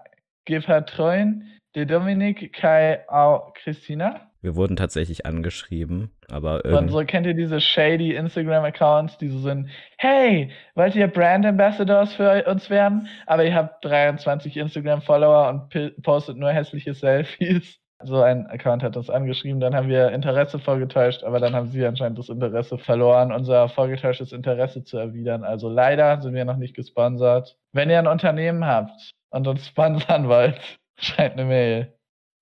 [0.47, 1.43] gepatrojn
[1.75, 4.21] de Dominik kaj au Christina?
[4.43, 9.71] Wir wurden tatsächlich angeschrieben, aber Und so kennt ihr diese shady Instagram-Accounts, die so sind,
[9.99, 13.07] hey, wollt ihr Brand Ambassadors für uns werden?
[13.27, 17.82] Aber ihr habt 23 Instagram-Follower und postet nur hässliche Selfies.
[18.05, 21.85] So ein Account hat uns angeschrieben, dann haben wir Interesse vorgetäuscht, aber dann haben sie
[21.85, 25.45] anscheinend das Interesse verloren, unser vorgetäuschtes Interesse zu erwidern.
[25.45, 27.57] Also leider sind wir noch nicht gesponsert.
[27.73, 30.61] Wenn ihr ein Unternehmen habt und uns sponsern wollt,
[30.99, 31.93] schreibt eine Mail.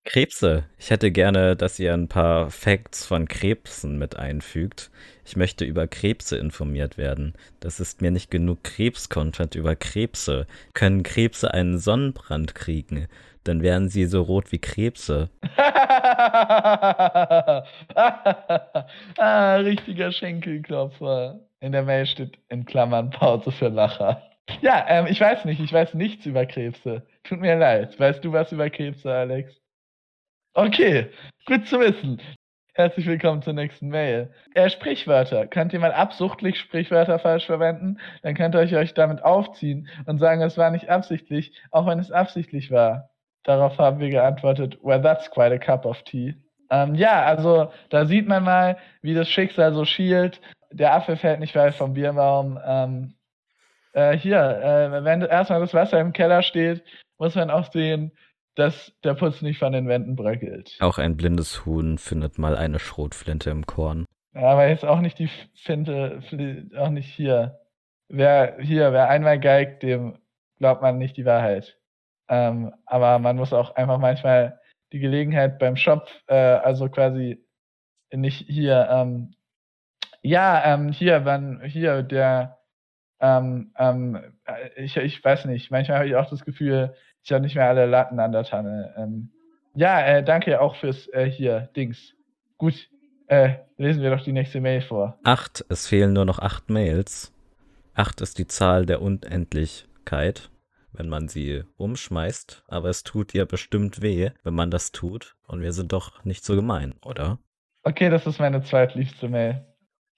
[0.03, 0.63] Krebse.
[0.79, 4.89] Ich hätte gerne, dass ihr ein paar Facts von Krebsen mit einfügt.
[5.25, 7.33] Ich möchte über Krebse informiert werden.
[7.59, 10.47] Das ist mir nicht genug Krebs-Content über Krebse.
[10.73, 13.07] Können Krebse einen Sonnenbrand kriegen?
[13.43, 15.29] Dann wären sie so rot wie Krebse.
[19.17, 21.39] ah, richtiger Schenkelklopfer.
[21.59, 24.21] In der Mail steht in Klammern Pause für Lacher.
[24.61, 27.05] Ja, ähm, ich weiß nicht, ich weiß nichts über Krebse.
[27.23, 27.99] Tut mir leid.
[27.99, 29.53] Weißt du was über Krebse, Alex?
[30.53, 31.07] Okay,
[31.45, 32.21] gut zu wissen.
[32.73, 34.33] Herzlich willkommen zur nächsten Mail.
[34.53, 35.47] Äh, Sprichwörter.
[35.47, 37.99] Könnt ihr mal absuchtlich Sprichwörter falsch verwenden?
[38.21, 42.11] Dann könnt ihr euch damit aufziehen und sagen, es war nicht absichtlich, auch wenn es
[42.11, 43.10] absichtlich war.
[43.43, 46.35] Darauf haben wir geantwortet, well, that's quite a cup of tea.
[46.69, 50.39] Ähm, ja, also da sieht man mal, wie das Schicksal so schielt.
[50.71, 52.59] Der Affe fällt nicht weit vom Bierbaum.
[52.65, 53.13] Ähm,
[53.93, 56.83] äh, hier, äh, wenn erstmal das Wasser im Keller steht,
[57.17, 58.11] muss man auch sehen,
[58.55, 60.77] dass der Putz nicht von den Wänden bröckelt.
[60.79, 64.05] Auch ein blindes Huhn findet mal eine Schrotflinte im Korn.
[64.33, 66.21] Ja, aber jetzt auch nicht die Finte,
[66.77, 67.59] auch nicht hier.
[68.07, 70.17] Wer hier, wer einmal geigt, dem
[70.57, 71.77] glaubt man nicht die Wahrheit.
[72.31, 74.57] Ähm, aber man muss auch einfach manchmal
[74.93, 77.45] die Gelegenheit beim Shop, äh, also quasi
[78.13, 79.33] nicht hier, ähm,
[80.21, 82.59] ja, ähm, hier, wann, hier, der,
[83.19, 84.17] ähm, ähm,
[84.77, 87.85] ich, ich weiß nicht, manchmal habe ich auch das Gefühl, ich habe nicht mehr alle
[87.85, 88.93] Latten an der Tanne.
[88.97, 89.33] Ähm,
[89.75, 92.13] ja, äh, danke auch fürs äh, hier, Dings.
[92.57, 92.89] Gut,
[93.27, 95.19] äh, lesen wir doch die nächste Mail vor.
[95.23, 97.33] Acht, es fehlen nur noch acht Mails.
[97.93, 100.49] Acht ist die Zahl der Unendlichkeit
[100.93, 105.35] wenn man sie umschmeißt, aber es tut ihr bestimmt weh, wenn man das tut.
[105.47, 107.39] Und wir sind doch nicht so gemein, oder?
[107.83, 109.65] Okay, das ist meine zweitliebste Mail.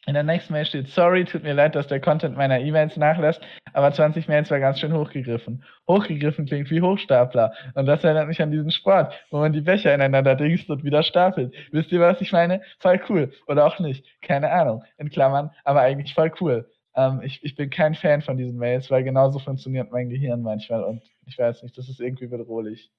[0.05, 3.41] In der nächsten Mail steht, sorry, tut mir leid, dass der Content meiner E-Mails nachlässt,
[3.71, 5.63] aber 20 Mails war ganz schön hochgegriffen.
[5.87, 7.53] Hochgegriffen klingt wie Hochstapler.
[7.73, 11.03] Und das erinnert mich an diesen Sport, wo man die Becher ineinander dingst und wieder
[11.03, 11.53] stapelt.
[11.71, 12.61] Wisst ihr, was ich meine?
[12.79, 13.31] Voll cool.
[13.47, 14.05] Oder auch nicht.
[14.21, 14.83] Keine Ahnung.
[14.97, 16.69] In Klammern, aber eigentlich voll cool.
[16.95, 20.83] Ähm, ich, ich bin kein Fan von diesen Mails, weil genauso funktioniert mein Gehirn manchmal
[20.83, 22.91] und ich weiß nicht, das ist irgendwie bedrohlich.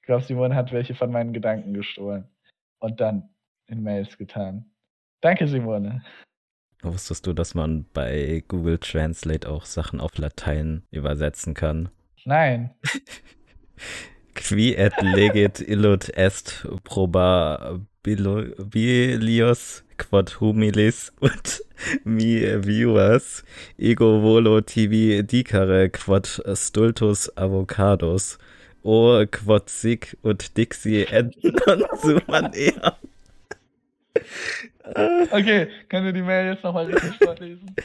[0.00, 2.28] Ich glaube, Simone hat welche von meinen Gedanken gestohlen
[2.78, 3.28] und dann
[3.66, 4.70] in Mails getan.
[5.20, 6.02] Danke, Simone.
[6.82, 11.88] Wusstest du, dass man bei Google Translate auch Sachen auf Latein übersetzen kann?
[12.24, 12.74] Nein.
[14.38, 21.60] Qui et legit illud est probabilius quod humilis ut
[22.04, 23.42] mi viewers
[23.78, 28.38] ego volo tibi dicare quod stultus avocados
[28.84, 32.92] o quod sic ut dixi et non suman ea.
[35.32, 37.76] Okay, kann du die Mail jetzt nochmal richtig vorlesen?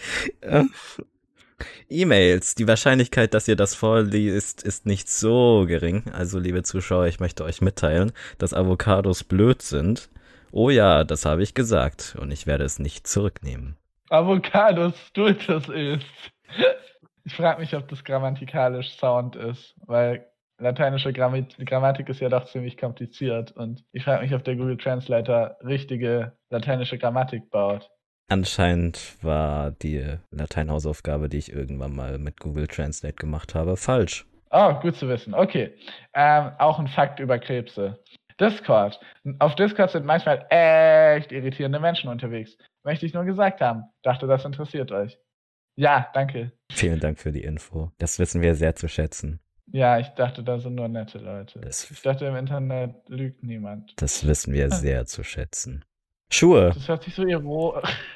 [1.89, 2.55] E-Mails.
[2.55, 6.03] Die Wahrscheinlichkeit, dass ihr das vorliest, ist nicht so gering.
[6.13, 10.09] Also, liebe Zuschauer, ich möchte euch mitteilen, dass Avocados blöd sind.
[10.51, 13.75] Oh ja, das habe ich gesagt und ich werde es nicht zurücknehmen.
[14.09, 16.05] Avocados Stultus ist.
[17.23, 20.27] Ich frage mich, ob das grammatikalisch Sound ist, weil
[20.59, 25.57] lateinische Grammatik ist ja doch ziemlich kompliziert und ich frage mich, ob der Google Translator
[25.65, 27.89] richtige lateinische Grammatik baut.
[28.29, 34.25] Anscheinend war die Lateinhausaufgabe, die ich irgendwann mal mit Google Translate gemacht habe, falsch.
[34.51, 35.33] Oh, gut zu wissen.
[35.33, 35.73] Okay.
[36.13, 37.99] Ähm, auch ein Fakt über Krebse.
[38.39, 38.99] Discord.
[39.39, 42.57] Auf Discord sind manchmal echt irritierende Menschen unterwegs.
[42.83, 43.83] Möchte ich nur gesagt haben.
[44.03, 45.17] Dachte, das interessiert euch.
[45.75, 46.51] Ja, danke.
[46.71, 47.91] Vielen Dank für die Info.
[47.97, 49.39] Das wissen wir sehr zu schätzen.
[49.71, 51.59] Ja, ich dachte, da sind nur nette Leute.
[51.59, 53.93] Das, ich dachte, im Internet lügt niemand.
[53.99, 55.83] Das wissen wir sehr zu schätzen.
[56.31, 56.71] Schuhe.
[56.73, 57.89] Das hört sich so ironisch.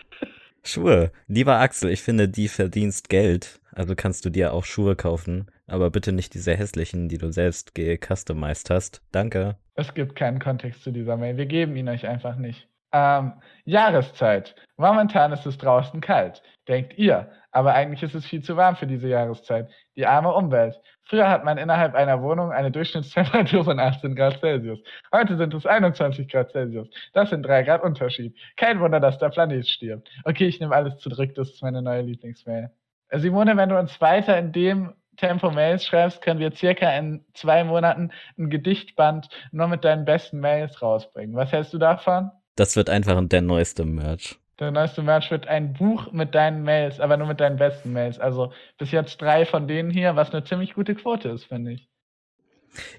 [0.68, 1.12] Schuhe.
[1.28, 3.60] Lieber Axel, ich finde, die verdienst Geld.
[3.72, 5.48] Also kannst du dir auch Schuhe kaufen.
[5.68, 9.02] Aber bitte nicht diese hässlichen, die du selbst gecustomized hast.
[9.12, 9.58] Danke.
[9.76, 11.38] Es gibt keinen Kontext zu dieser Mail.
[11.38, 12.68] Wir geben ihn euch einfach nicht.
[12.94, 13.34] Ähm,
[13.66, 14.56] Jahreszeit.
[14.78, 16.42] Momentan ist es draußen kalt.
[16.68, 17.32] Denkt ihr.
[17.52, 19.70] Aber eigentlich ist es viel zu warm für diese Jahreszeit.
[19.98, 20.80] Die arme Umwelt.
[21.06, 24.80] Früher hat man innerhalb einer Wohnung eine Durchschnittstemperatur von 18 Grad Celsius.
[25.12, 26.88] Heute sind es 21 Grad Celsius.
[27.14, 28.38] Das sind 3 Grad Unterschied.
[28.58, 30.10] Kein Wunder, dass der Planet stirbt.
[30.24, 31.34] Okay, ich nehme alles zurück.
[31.36, 32.70] Das ist meine neue Lieblingsmail.
[33.12, 37.64] Simone, wenn du uns weiter in dem Tempo Mails schreibst, können wir circa in zwei
[37.64, 41.36] Monaten ein Gedichtband nur mit deinen besten Mails rausbringen.
[41.36, 42.30] Was hältst du davon?
[42.56, 44.38] Das wird einfach der neueste Merch.
[44.60, 48.20] Der neueste Merch wird ein Buch mit deinen Mails, aber nur mit deinen besten Mails.
[48.20, 51.88] Also bis jetzt drei von denen hier, was eine ziemlich gute Quote ist, finde ich.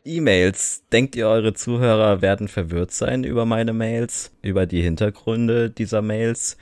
[0.05, 0.87] E-Mails.
[0.93, 6.57] Denkt ihr, eure Zuhörer werden verwirrt sein über meine Mails, über die Hintergründe dieser Mails?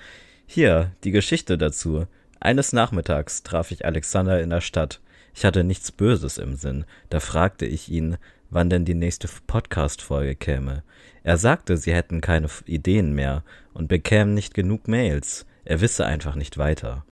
[0.47, 2.07] Hier, die Geschichte dazu.
[2.41, 5.01] Eines Nachmittags traf ich Alexander in der Stadt.
[5.35, 6.87] Ich hatte nichts Böses im Sinn.
[7.11, 8.17] Da fragte ich ihn,
[8.57, 10.83] wann denn die nächste Podcast-Folge käme.
[11.23, 15.45] Er sagte, sie hätten keine Ideen mehr und bekämen nicht genug Mails.
[15.67, 17.05] Er wisse einfach nicht weiter.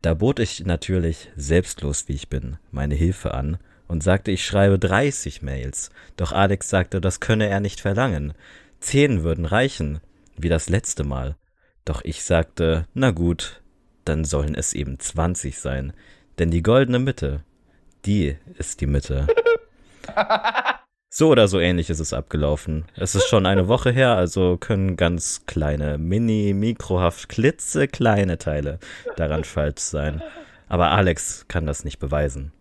[0.00, 4.78] Da bot ich natürlich, selbstlos wie ich bin, meine Hilfe an und sagte, ich schreibe
[4.78, 5.90] 30 Mails.
[6.16, 8.32] Doch Alex sagte, das könne er nicht verlangen.
[8.80, 10.00] Zehn würden reichen,
[10.38, 11.36] wie das letzte Mal.
[11.84, 13.60] Doch ich sagte, na gut,
[14.06, 15.92] dann sollen es eben 20 sein.
[16.38, 17.44] Denn die goldene Mitte,
[18.06, 19.26] die ist die Mitte.
[21.18, 22.84] So oder so ähnlich ist es abgelaufen.
[22.94, 28.80] Es ist schon eine Woche her, also können ganz kleine, mini, mikrohaft, klitzekleine Teile
[29.16, 30.22] daran falsch sein.
[30.68, 32.52] Aber Alex kann das nicht beweisen.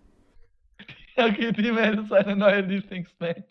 [1.17, 3.43] Okay, die Mail ist eine neue Lieblingsmail.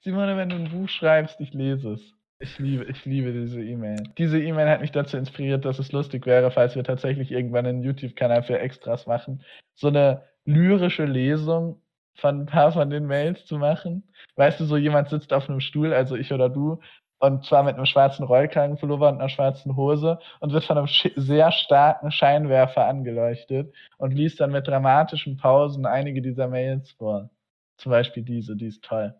[0.00, 2.00] Simone, wenn du ein Buch schreibst, ich lese es.
[2.38, 4.04] Ich liebe, ich liebe diese E-Mail.
[4.16, 7.82] Diese E-Mail hat mich dazu inspiriert, dass es lustig wäre, falls wir tatsächlich irgendwann einen
[7.82, 9.42] YouTube-Kanal für Extras machen.
[9.74, 11.82] So eine lyrische Lesung
[12.16, 14.04] von ein paar von den Mails zu machen.
[14.36, 16.80] Weißt du, so jemand sitzt auf einem Stuhl, also ich oder du,
[17.18, 21.50] und zwar mit einem schwarzen Rollkragenpullover und einer schwarzen Hose und wird von einem sehr
[21.52, 27.30] starken Scheinwerfer angeleuchtet und liest dann mit dramatischen Pausen einige dieser Mails vor.
[27.78, 29.14] Zum Beispiel diese, die ist toll.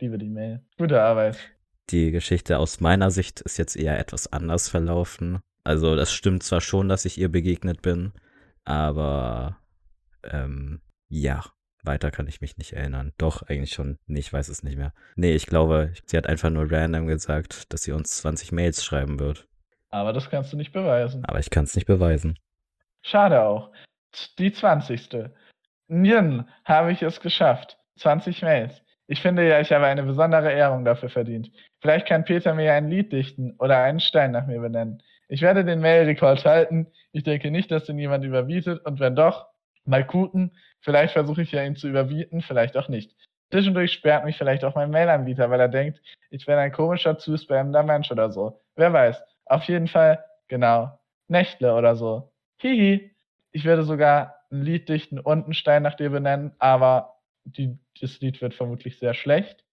[0.00, 0.62] Liebe die Mail.
[0.78, 1.38] Gute Arbeit.
[1.90, 5.40] Die Geschichte aus meiner Sicht ist jetzt eher etwas anders verlaufen.
[5.64, 8.12] Also das stimmt zwar schon, dass ich ihr begegnet bin,
[8.64, 9.58] aber
[10.24, 11.44] ähm, ja,
[11.82, 13.12] weiter kann ich mich nicht erinnern.
[13.18, 13.98] Doch, eigentlich schon.
[14.06, 14.92] Nee, ich weiß es nicht mehr.
[15.16, 19.18] Nee, ich glaube, sie hat einfach nur random gesagt, dass sie uns 20 Mails schreiben
[19.18, 19.46] wird.
[19.90, 21.24] Aber das kannst du nicht beweisen.
[21.24, 22.38] Aber ich kann es nicht beweisen.
[23.02, 23.72] Schade auch.
[24.38, 25.30] Die 20.
[25.88, 27.78] Nirn habe ich es geschafft.
[27.98, 28.82] 20 Mails.
[29.06, 31.50] Ich finde ja, ich habe eine besondere Ehrung dafür verdient.
[31.80, 35.02] Vielleicht kann Peter mir ein Lied dichten oder einen Stein nach mir benennen.
[35.28, 36.86] Ich werde den Mail-Rekord halten.
[37.12, 38.84] Ich denke nicht, dass den jemand überbietet.
[38.86, 39.46] Und wenn doch,
[39.84, 40.52] mal gucken.
[40.80, 43.14] Vielleicht versuche ich ja ihn zu überbieten, vielleicht auch nicht.
[43.50, 47.36] Zwischendurch sperrt mich vielleicht auch mein Mail-Anbieter, weil er denkt, ich bin ein komischer, zu
[47.36, 48.60] spammender Mensch oder so.
[48.76, 49.20] Wer weiß.
[49.46, 52.30] Auf jeden Fall, genau, Nächtle oder so.
[52.58, 53.10] Hihi.
[53.52, 58.54] Ich werde sogar ein Lied dichten und nach dir benennen, aber die, das Lied wird
[58.54, 59.64] vermutlich sehr schlecht.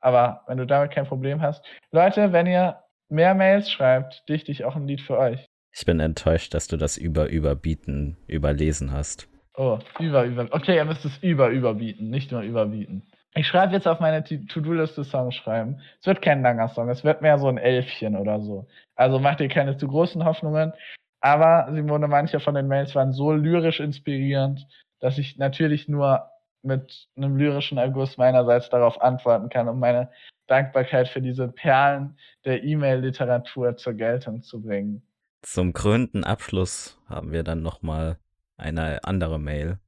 [0.00, 1.64] Aber wenn du damit kein Problem hast.
[1.92, 5.46] Leute, wenn ihr mehr Mails schreibt, dichte ich auch ein Lied für euch.
[5.72, 9.29] Ich bin enttäuscht, dass du das über Überbieten überlesen hast.
[9.54, 10.46] Oh, über, über.
[10.50, 13.02] Okay, ihr müsst es über, überbieten, nicht nur überbieten.
[13.34, 15.80] Ich schreibe jetzt auf meine To-Do-Liste Songs schreiben.
[16.00, 18.66] Es wird kein langer Song, es wird mehr so ein Elfchen oder so.
[18.96, 20.72] Also macht ihr keine zu großen Hoffnungen.
[21.20, 24.66] Aber Simone, manche von den Mails waren so lyrisch inspirierend,
[25.00, 26.30] dass ich natürlich nur
[26.62, 30.10] mit einem lyrischen Erguss meinerseits darauf antworten kann, um meine
[30.46, 35.02] Dankbarkeit für diese Perlen der E-Mail-Literatur zur Geltung zu bringen.
[35.42, 38.18] Zum krönenden Abschluss haben wir dann nochmal
[38.60, 39.78] eine andere Mail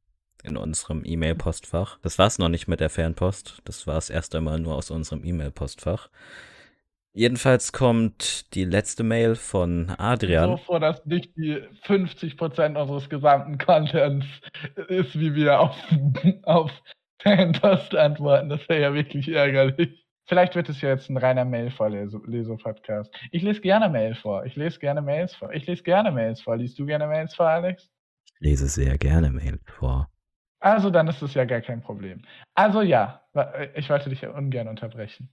[0.42, 1.98] in unserem E-Mail-Postfach.
[2.02, 3.58] Das war es noch nicht mit der Fernpost.
[3.64, 6.08] Das war es erst einmal nur aus unserem E-Mail-Postfach.
[7.14, 10.50] Jedenfalls kommt die letzte Mail von Adrian.
[10.50, 14.26] So vor, dass nicht die 50% unseres gesamten Contents
[14.88, 15.76] ist, wie wir auf,
[16.44, 16.70] auf
[17.22, 18.48] Fanpost antworten.
[18.48, 20.02] Das wäre ja wirklich ärgerlich.
[20.26, 23.14] Vielleicht wird es ja jetzt ein reiner Mail-Vorleser-Podcast.
[23.30, 24.46] Ich lese gerne Mail vor.
[24.46, 25.52] Ich lese gerne Mails vor.
[25.52, 26.56] Ich lese gerne Mails vor.
[26.56, 27.91] Liest du gerne Mails vor, Alex?
[28.42, 30.11] Lese sehr gerne Mails vor.
[30.59, 32.22] Also dann ist es ja gar kein Problem.
[32.55, 33.22] Also ja,
[33.76, 35.28] ich wollte dich ja ungern unterbrechen.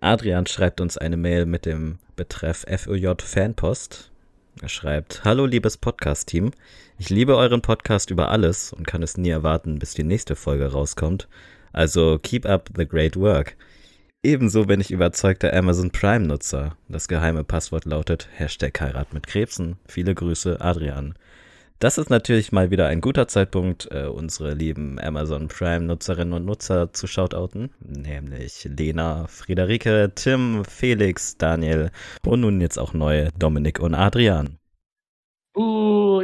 [0.00, 4.12] Adrian schreibt uns eine Mail mit dem Betreff FOJ Fanpost.
[4.62, 6.52] Er schreibt, Hallo liebes Podcast-Team,
[6.98, 10.72] ich liebe euren Podcast über alles und kann es nie erwarten, bis die nächste Folge
[10.72, 11.28] rauskommt.
[11.72, 13.56] Also keep up the great work.
[14.22, 16.76] Ebenso bin ich überzeugter Amazon Prime-Nutzer.
[16.88, 19.76] Das geheime Passwort lautet Hashtag Heirat mit Krebsen.
[19.86, 21.14] Viele Grüße, Adrian.
[21.80, 26.92] Das ist natürlich mal wieder ein guter Zeitpunkt, äh, unsere lieben Amazon Prime-Nutzerinnen und Nutzer
[26.92, 31.90] zu shoutouten, nämlich Lena, Friederike, Tim, Felix, Daniel
[32.24, 34.58] und nun jetzt auch neu Dominik und Adrian.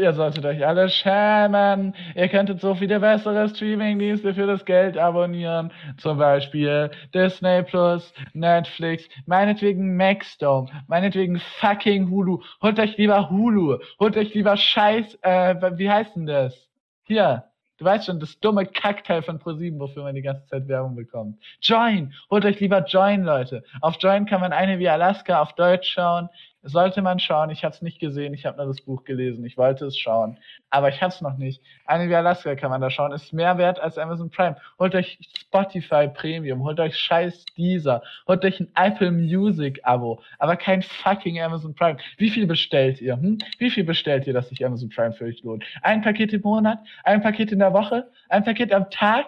[0.01, 1.95] Ihr solltet euch alle schämen.
[2.15, 5.73] Ihr könntet so viele bessere Streamingdienste für das Geld abonnieren.
[5.99, 12.41] Zum Beispiel Disney Plus, Netflix, meinetwegen Maxdome, meinetwegen fucking Hulu.
[12.63, 13.79] Holt euch lieber Hulu.
[13.99, 16.69] Holt euch lieber Scheiß, äh, wie heißt denn das?
[17.05, 17.45] Hier,
[17.81, 21.43] Du weißt schon, das dumme Kackteil von ProSieben, wofür man die ganze Zeit Werbung bekommt.
[21.63, 22.13] Join!
[22.31, 23.65] Holt euch lieber Join, Leute.
[23.81, 26.29] Auf Join kann man eine wie Alaska auf Deutsch schauen.
[26.63, 27.49] Sollte man schauen.
[27.49, 28.35] Ich habe es nicht gesehen.
[28.35, 29.45] Ich habe nur das Buch gelesen.
[29.47, 30.37] Ich wollte es schauen.
[30.69, 31.63] Aber ich habe es noch nicht.
[31.89, 33.13] Wie Alaska kann man da schauen.
[33.13, 34.57] Ist mehr wert als Amazon Prime.
[34.79, 36.63] Holt euch Spotify Premium.
[36.63, 38.03] Holt euch scheiß Deezer.
[38.29, 40.21] Holt euch ein Apple Music Abo.
[40.39, 41.97] Aber kein fucking Amazon Prime.
[42.19, 43.17] Wie viel bestellt ihr?
[43.17, 43.39] Hm?
[43.59, 45.65] Wie viel bestellt ihr, dass sich Amazon Prime für euch lohnt?
[45.81, 46.79] Ein Paket im Monat?
[47.05, 48.11] Ein Paket in der Woche?
[48.29, 49.27] Ein Paket am Tag?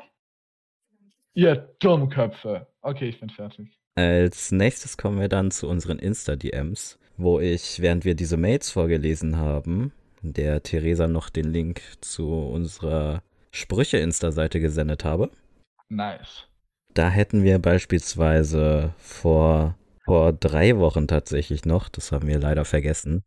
[1.33, 2.66] Ihr Dummköpfe.
[2.83, 3.68] Okay, ich bin fertig.
[3.95, 9.37] Als nächstes kommen wir dann zu unseren Insta-DMs wo ich, während wir diese Mails vorgelesen
[9.37, 15.31] haben, der Theresa noch den Link zu unserer Sprüche-Insta-Seite gesendet habe.
[15.89, 16.47] Nice.
[16.95, 23.25] Da hätten wir beispielsweise vor, vor drei Wochen tatsächlich noch, das haben wir leider vergessen,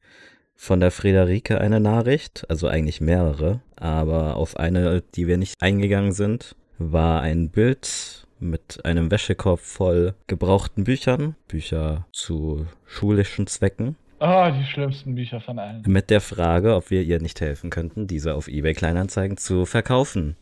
[0.55, 6.13] von der Friederike eine Nachricht, also eigentlich mehrere, aber auf eine, die wir nicht eingegangen
[6.13, 13.95] sind, war ein Bild mit einem Wäschekorb voll gebrauchten Büchern, Bücher zu schulischen Zwecken.
[14.19, 15.83] Oh, die schlimmsten Bücher von allen.
[15.87, 20.37] Mit der Frage, ob wir ihr nicht helfen könnten, diese auf eBay Kleinanzeigen zu verkaufen.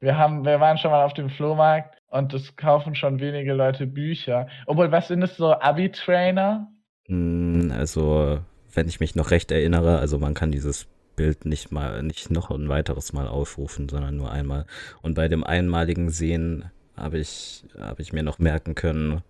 [0.00, 3.86] Wir haben, wir waren schon mal auf dem Flohmarkt und es kaufen schon wenige Leute
[3.86, 4.48] Bücher.
[4.66, 6.68] Obwohl, was sind es so Abi-Trainer?
[7.06, 8.40] Hm, also,
[8.74, 12.50] wenn ich mich noch recht erinnere, also man kann dieses Bild nicht mal, nicht noch
[12.50, 14.66] ein weiteres Mal aufrufen, sondern nur einmal.
[15.02, 19.22] Und bei dem einmaligen Sehen habe ich, hab ich mir noch merken können.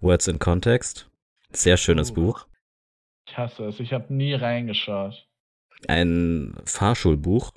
[0.00, 1.10] Words in Context.
[1.52, 2.46] Sehr schönes uh, Buch.
[3.28, 3.80] Ich hasse es.
[3.80, 5.26] Ich habe nie reingeschaut.
[5.86, 7.52] Ein Fahrschulbuch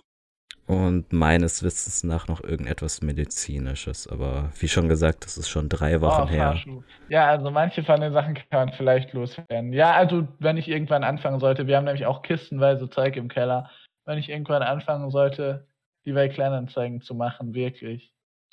[0.68, 4.08] und meines Wissens nach noch irgendetwas Medizinisches.
[4.08, 6.52] Aber wie schon gesagt, das ist schon drei Wochen oh, her.
[6.52, 6.84] Fahrschul.
[7.10, 9.74] Ja, also manche von den Sachen kann man vielleicht loswerden.
[9.74, 13.70] Ja, also wenn ich irgendwann anfangen sollte, wir haben nämlich auch kistenweise Zeug im Keller.
[14.06, 15.68] Wenn ich irgendwann anfangen sollte,
[16.06, 18.11] die bei Kleinanzeigen zu machen, wirklich,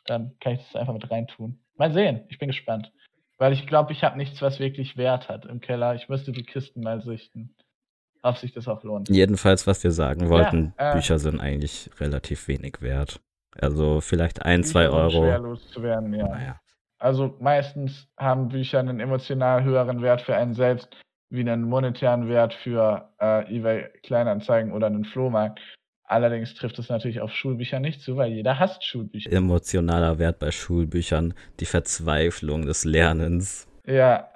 [0.08, 1.58] dann kann ich das einfach mit reintun.
[1.76, 2.92] Mal sehen, ich bin gespannt.
[3.38, 5.94] Weil ich glaube, ich habe nichts, was wirklich Wert hat im Keller.
[5.94, 7.54] Ich müsste die Kisten mal sichten,
[8.22, 9.08] ob sich das auch lohnt.
[9.08, 13.20] Jedenfalls, was wir sagen wollten, ja, äh, Bücher sind eigentlich relativ wenig wert.
[13.60, 15.10] Also vielleicht ein, Bücher zwei Euro.
[15.10, 16.28] Schwer loszuwerden, ja.
[16.28, 16.60] Naja.
[16.98, 20.96] Also meistens haben Bücher einen emotional höheren Wert für einen selbst
[21.30, 25.60] wie einen monetären Wert für äh, eBay Kleinanzeigen oder einen Flohmarkt.
[26.08, 29.30] Allerdings trifft es natürlich auf Schulbücher nicht zu, weil jeder hasst Schulbücher.
[29.30, 33.68] Emotionaler Wert bei Schulbüchern, die Verzweiflung des Lernens.
[33.86, 34.30] Ja,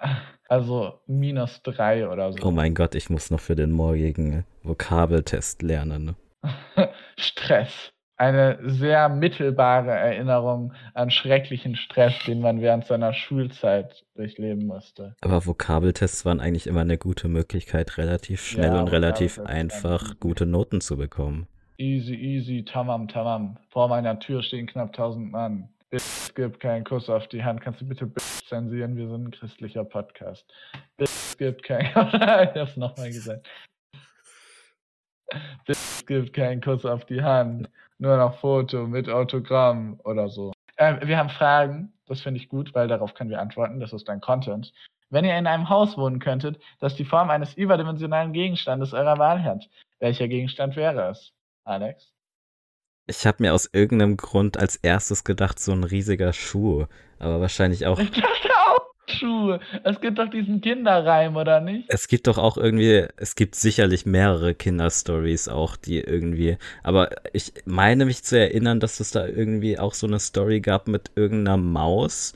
[0.50, 2.38] also minus drei oder so.
[2.42, 6.14] Oh mein Gott, ich muss noch für den morgigen Vokabeltest lernen.
[7.16, 7.90] Stress.
[8.18, 15.16] Eine sehr mittelbare Erinnerung an schrecklichen Stress, den man während seiner Schulzeit durchleben musste.
[15.22, 20.44] Aber Vokabeltests waren eigentlich immer eine gute Möglichkeit, relativ schnell ja, und relativ einfach gute
[20.44, 21.48] Noten zu bekommen.
[21.82, 23.58] Easy, easy, tamam, tamam.
[23.70, 25.68] Vor meiner Tür stehen knapp 1000 Mann.
[25.90, 27.60] Es gibt keinen Kuss auf die Hand.
[27.60, 28.08] Kannst du bitte
[28.46, 28.94] zensieren?
[28.94, 30.46] Wir sind ein christlicher Podcast.
[30.98, 31.86] Es gibt keinen.
[31.86, 33.48] ich hab's nochmal gesagt.
[35.66, 37.68] Es gibt keinen Kuss auf die Hand.
[37.98, 40.52] Nur noch Foto mit Autogramm oder so.
[40.76, 41.92] Äh, wir haben Fragen.
[42.06, 43.80] Das finde ich gut, weil darauf können wir antworten.
[43.80, 44.72] Das ist dein Content.
[45.10, 49.42] Wenn ihr in einem Haus wohnen könntet, das die Form eines überdimensionalen Gegenstandes eurer Wahl
[49.42, 49.68] hat,
[49.98, 51.32] welcher Gegenstand wäre es?
[51.64, 52.12] Alex?
[53.06, 56.86] Ich habe mir aus irgendeinem Grund als erstes gedacht, so ein riesiger Schuh.
[57.18, 57.98] Aber wahrscheinlich auch.
[58.02, 59.60] Ich dachte auch Schuhe.
[59.84, 61.86] Es gibt doch diesen Kinderreim, oder nicht?
[61.88, 66.56] Es gibt doch auch irgendwie, es gibt sicherlich mehrere Kinderstories auch, die irgendwie.
[66.82, 70.88] Aber ich meine mich zu erinnern, dass es da irgendwie auch so eine Story gab
[70.88, 72.34] mit irgendeiner Maus.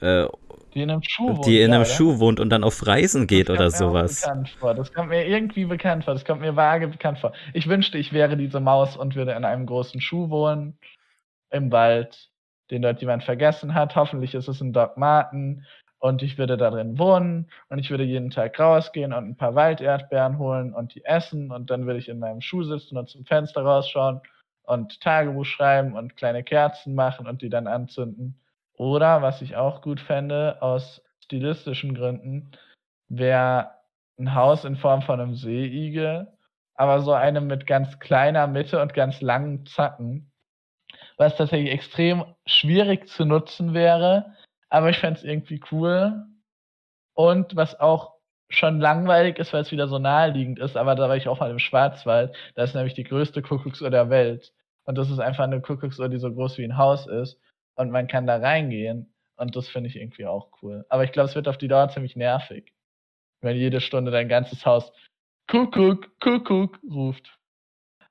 [0.00, 0.26] Äh,
[0.74, 1.46] Die in einem Schuh wohnt.
[1.46, 1.94] Die in einem gerade.
[1.94, 4.28] Schuh wohnt und dann auf Reisen geht Das oder sowas.
[4.60, 6.14] Das kommt mir irgendwie bekannt vor.
[6.14, 7.32] Das kommt mir vage bekannt vor.
[7.54, 10.78] Ich wünschte, ich wäre diese Maus und würde in einem großen Schuh wohnen.
[11.50, 12.30] Im Wald,
[12.70, 13.96] den dort jemand vergessen hat.
[13.96, 15.66] Hoffentlich ist es ein Doc Marten.
[15.98, 17.50] Und ich würde da drin wohnen.
[17.68, 21.50] Und ich würde jeden Tag rausgehen und ein paar Walderdbeeren holen und die essen.
[21.50, 24.20] Und dann würde ich in meinem Schuh sitzen und zum Fenster rausschauen
[24.62, 28.40] und Tagebuch schreiben und kleine Kerzen machen und die dann anzünden.
[28.80, 32.52] Oder, was ich auch gut fände, aus stilistischen Gründen,
[33.08, 33.72] wäre
[34.18, 36.32] ein Haus in Form von einem Seeigel,
[36.76, 40.32] aber so einem mit ganz kleiner Mitte und ganz langen Zacken,
[41.18, 44.32] was tatsächlich extrem schwierig zu nutzen wäre,
[44.70, 46.24] aber ich fände es irgendwie cool.
[47.12, 48.14] Und was auch
[48.48, 51.50] schon langweilig ist, weil es wieder so naheliegend ist, aber da war ich auch mal
[51.50, 54.54] im Schwarzwald, da ist nämlich die größte Kuckucksuhr der Welt.
[54.84, 57.38] Und das ist einfach eine Kuckucksuhr, die so groß wie ein Haus ist.
[57.80, 59.10] Und man kann da reingehen.
[59.36, 60.84] Und das finde ich irgendwie auch cool.
[60.90, 62.74] Aber ich glaube, es wird auf die Dauer ziemlich nervig.
[63.40, 64.92] Wenn jede Stunde dein ganzes Haus
[65.46, 67.38] Kuckuck, Kuckuck ruft.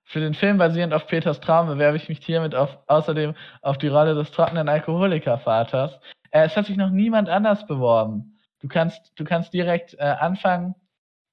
[0.05, 3.89] Für den Film basierend auf Peters Traum bewerbe ich mich hiermit auf, außerdem auf die
[3.89, 5.99] Rolle des trockenen Alkoholikervaters.
[6.31, 8.39] Äh, es hat sich noch niemand anders beworben.
[8.61, 10.73] Du kannst, du kannst direkt äh, anfangen.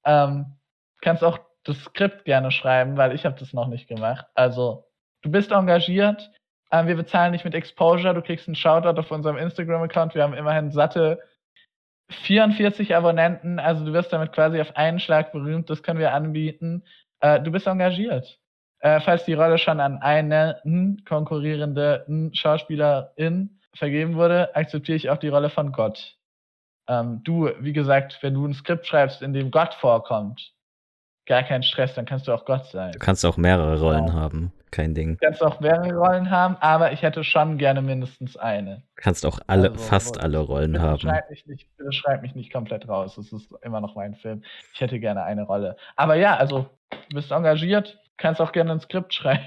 [0.05, 0.57] Ähm,
[1.01, 4.27] kannst auch das Skript gerne schreiben, weil ich habe das noch nicht gemacht.
[4.35, 4.85] Also,
[5.23, 6.29] du bist engagiert.
[6.71, 8.13] Ähm, wir bezahlen dich mit Exposure.
[8.13, 10.15] Du kriegst einen Shoutout auf unserem Instagram-Account.
[10.15, 11.19] Wir haben immerhin satte
[12.09, 13.59] 44 Abonnenten.
[13.59, 15.69] Also, du wirst damit quasi auf einen Schlag berühmt.
[15.69, 16.83] Das können wir anbieten.
[17.19, 18.39] Äh, du bist engagiert.
[18.79, 25.09] Äh, falls die Rolle schon an eine n, konkurrierende n, Schauspielerin vergeben wurde, akzeptiere ich
[25.09, 26.15] auch die Rolle von Gott.
[26.87, 30.53] Ähm, du, wie gesagt, wenn du ein Skript schreibst, in dem Gott vorkommt,
[31.25, 32.91] gar kein Stress, dann kannst du auch Gott sein.
[32.93, 34.13] Du kannst auch mehrere Rollen Ja.
[34.13, 34.53] haben.
[34.71, 35.17] Kein Ding.
[35.17, 38.83] Du kannst auch mehrere Rollen haben, aber ich hätte schon gerne mindestens eine.
[38.97, 40.99] Du kannst auch alle, Also, fast alle Rollen Bitte haben.
[40.99, 43.17] schreib, mich nicht, bitte schreib mich nicht komplett raus.
[43.17, 44.43] Es ist immer noch mein Film.
[44.73, 45.77] Ich hätte gerne eine Rolle.
[45.95, 46.69] Aber ja, also,
[47.09, 49.45] du bist engagiert, kannst auch gerne ein Skript schreiben.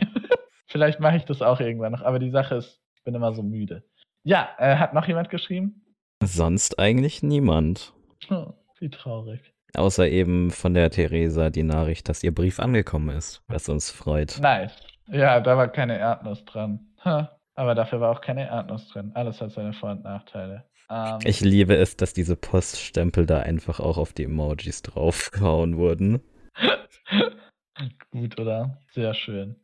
[0.67, 3.43] Vielleicht mache ich das auch irgendwann noch, aber die Sache ist, ich bin immer so
[3.43, 3.83] müde.
[4.23, 5.85] Ja, äh, hat noch jemand geschrieben?
[6.23, 7.93] Sonst eigentlich niemand.
[8.29, 9.41] Hm, wie traurig.
[9.75, 14.39] Außer eben von der Theresa die Nachricht, dass ihr Brief angekommen ist, was uns freut.
[14.41, 14.73] Nice.
[15.11, 16.81] Ja, da war keine Erdnuss dran.
[17.05, 19.13] Ha, Aber dafür war auch keine Erdnuss drin.
[19.15, 20.65] Alles hat seine Vor- und Nachteile.
[20.89, 26.21] Ähm, Ich liebe es, dass diese Poststempel da einfach auch auf die Emojis draufgehauen wurden.
[28.11, 28.79] Gut, oder?
[28.93, 29.57] Sehr schön.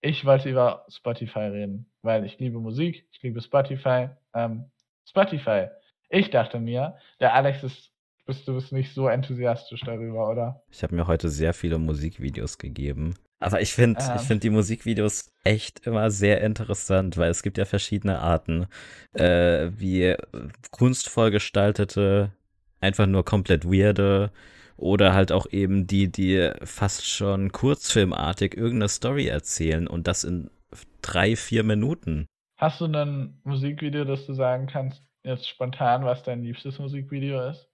[0.00, 4.10] Ich wollte über Spotify reden, weil ich liebe Musik, ich liebe Spotify.
[4.32, 4.70] Ähm,
[5.08, 5.66] Spotify.
[6.08, 7.92] Ich dachte mir, der Alex ist,
[8.24, 10.62] bist du bist nicht so enthusiastisch darüber, oder?
[10.70, 13.14] Ich habe mir heute sehr viele Musikvideos gegeben.
[13.40, 14.16] Aber ich finde Ähm.
[14.16, 18.66] ich find die Musikvideos echt immer sehr interessant, weil es gibt ja verschiedene Arten,
[19.14, 20.16] äh, wie
[20.72, 22.32] kunstvoll gestaltete,
[22.80, 24.32] einfach nur komplett weirde
[24.76, 30.50] oder halt auch eben die, die fast schon kurzfilmartig irgendeine Story erzählen und das in
[31.02, 32.26] drei, vier Minuten.
[32.58, 37.68] Hast du ein Musikvideo, das du sagen kannst, jetzt spontan, was dein liebstes Musikvideo ist?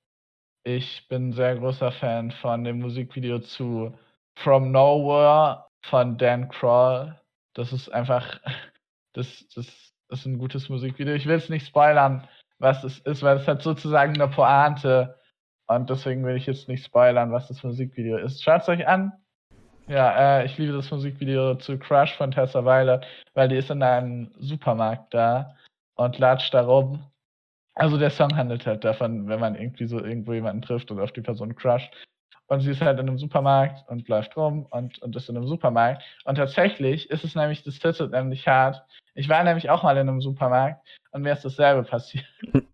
[0.64, 3.96] Ich bin ein sehr großer Fan von dem Musikvideo zu
[4.36, 7.18] From Nowhere von Dan Kroll.
[7.54, 8.40] Das ist einfach,
[9.12, 11.14] das, das ist ein gutes Musikvideo.
[11.14, 12.26] Ich will es nicht spoilern,
[12.58, 15.18] was es ist, weil es hat sozusagen eine Pointe.
[15.66, 18.42] Und deswegen will ich jetzt nicht spoilern, was das Musikvideo ist.
[18.42, 19.12] Schaut es euch an.
[19.86, 23.02] Ja, äh, ich liebe das Musikvideo zu Crush von Tessa Weiler,
[23.34, 25.54] weil die ist in einem Supermarkt da
[25.96, 27.04] und latscht da rum.
[27.74, 31.12] Also der Song handelt halt davon, wenn man irgendwie so irgendwo jemanden trifft und auf
[31.12, 31.90] die Person crusht.
[32.46, 35.46] Und sie ist halt in einem Supermarkt und läuft rum und, und ist in einem
[35.46, 36.02] Supermarkt.
[36.24, 38.84] Und tatsächlich ist es nämlich, das titelt nämlich hart.
[39.14, 42.26] Ich war nämlich auch mal in einem Supermarkt und mir ist dasselbe passiert.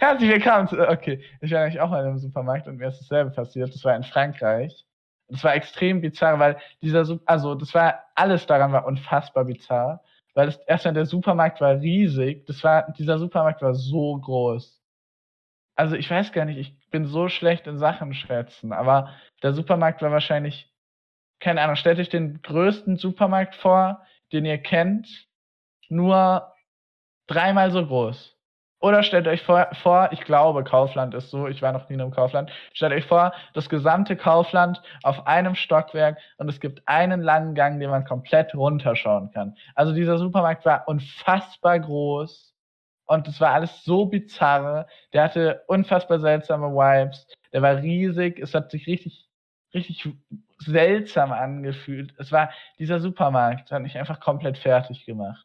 [0.00, 0.66] Herzlich willkommen.
[0.68, 3.72] zu- Okay, ich war nämlich auch mal in einem Supermarkt und mir ist dasselbe passiert.
[3.74, 4.84] Das war in Frankreich.
[5.28, 10.02] Das war extrem bizarr, weil dieser, also das war, alles daran war unfassbar bizarr.
[10.34, 12.44] Weil das, erstmal der Supermarkt war riesig.
[12.46, 14.82] Das war, dieser Supermarkt war so groß.
[15.76, 19.10] Also ich weiß gar nicht, ich bin so schlecht in Sachen schätzen, aber
[19.42, 20.72] der Supermarkt war wahrscheinlich,
[21.40, 25.08] keine Ahnung, stellt euch den größten Supermarkt vor, den ihr kennt,
[25.88, 26.52] nur
[27.26, 28.36] dreimal so groß.
[28.80, 32.00] Oder stellt euch vor, vor, ich glaube, Kaufland ist so, ich war noch nie in
[32.00, 32.50] einem Kaufland.
[32.72, 37.78] Stellt euch vor, das gesamte Kaufland auf einem Stockwerk und es gibt einen langen Gang,
[37.78, 39.56] den man komplett runterschauen kann.
[39.76, 42.51] Also dieser Supermarkt war unfassbar groß
[43.12, 44.86] und es war alles so bizarre.
[45.12, 47.26] Der hatte unfassbar seltsame Vibes.
[47.52, 48.38] Der war riesig.
[48.38, 49.28] Es hat sich richtig,
[49.74, 50.08] richtig
[50.58, 52.14] seltsam angefühlt.
[52.18, 55.44] Es war, dieser Supermarkt hat mich einfach komplett fertig gemacht.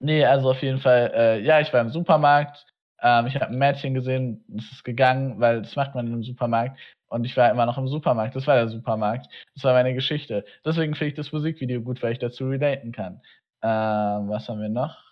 [0.00, 2.64] Nee, also auf jeden Fall, äh, ja, ich war im Supermarkt.
[3.02, 6.78] Ähm, ich habe ein Mädchen gesehen, das ist gegangen, weil das macht man einem Supermarkt.
[7.08, 8.36] Und ich war immer noch im Supermarkt.
[8.36, 9.26] Das war der Supermarkt.
[9.54, 10.44] Das war meine Geschichte.
[10.64, 13.20] Deswegen finde ich das Musikvideo gut, weil ich dazu relaten kann.
[13.62, 15.09] Ähm, was haben wir noch?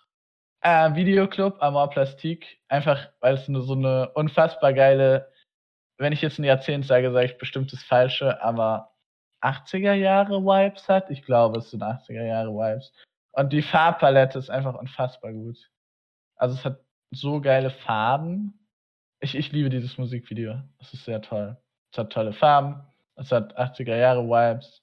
[0.61, 2.59] Äh, Videoclub, Amor Plastik.
[2.67, 5.31] Einfach, weil es eine, so eine unfassbar geile,
[5.97, 8.93] wenn ich jetzt ein Jahrzehnt sage, sage ich bestimmt das Falsche, aber
[9.41, 11.09] 80er Jahre Vibes hat.
[11.09, 12.91] Ich glaube, es sind 80er Jahre Vibes.
[13.31, 15.57] Und die Farbpalette ist einfach unfassbar gut.
[16.35, 16.79] Also es hat
[17.11, 18.67] so geile Farben.
[19.21, 20.61] Ich, ich liebe dieses Musikvideo.
[20.79, 21.57] Es ist sehr toll.
[21.91, 22.81] Es hat tolle Farben.
[23.15, 24.81] Es hat 80er Jahre Vibes.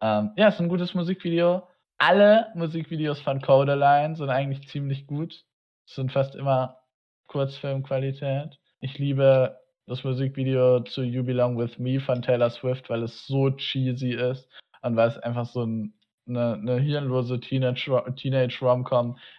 [0.00, 1.66] Ähm, ja, es ist ein gutes Musikvideo.
[1.98, 5.44] Alle Musikvideos von Codeline sind eigentlich ziemlich gut.
[5.84, 6.78] Es sind fast immer
[7.26, 8.56] Kurzfilmqualität.
[8.80, 13.50] Ich liebe das Musikvideo zu You Belong With Me von Taylor Swift, weil es so
[13.50, 14.48] cheesy ist
[14.82, 15.94] und weil es einfach so ein,
[16.28, 18.60] eine, eine hirnlose Teenage, Teenage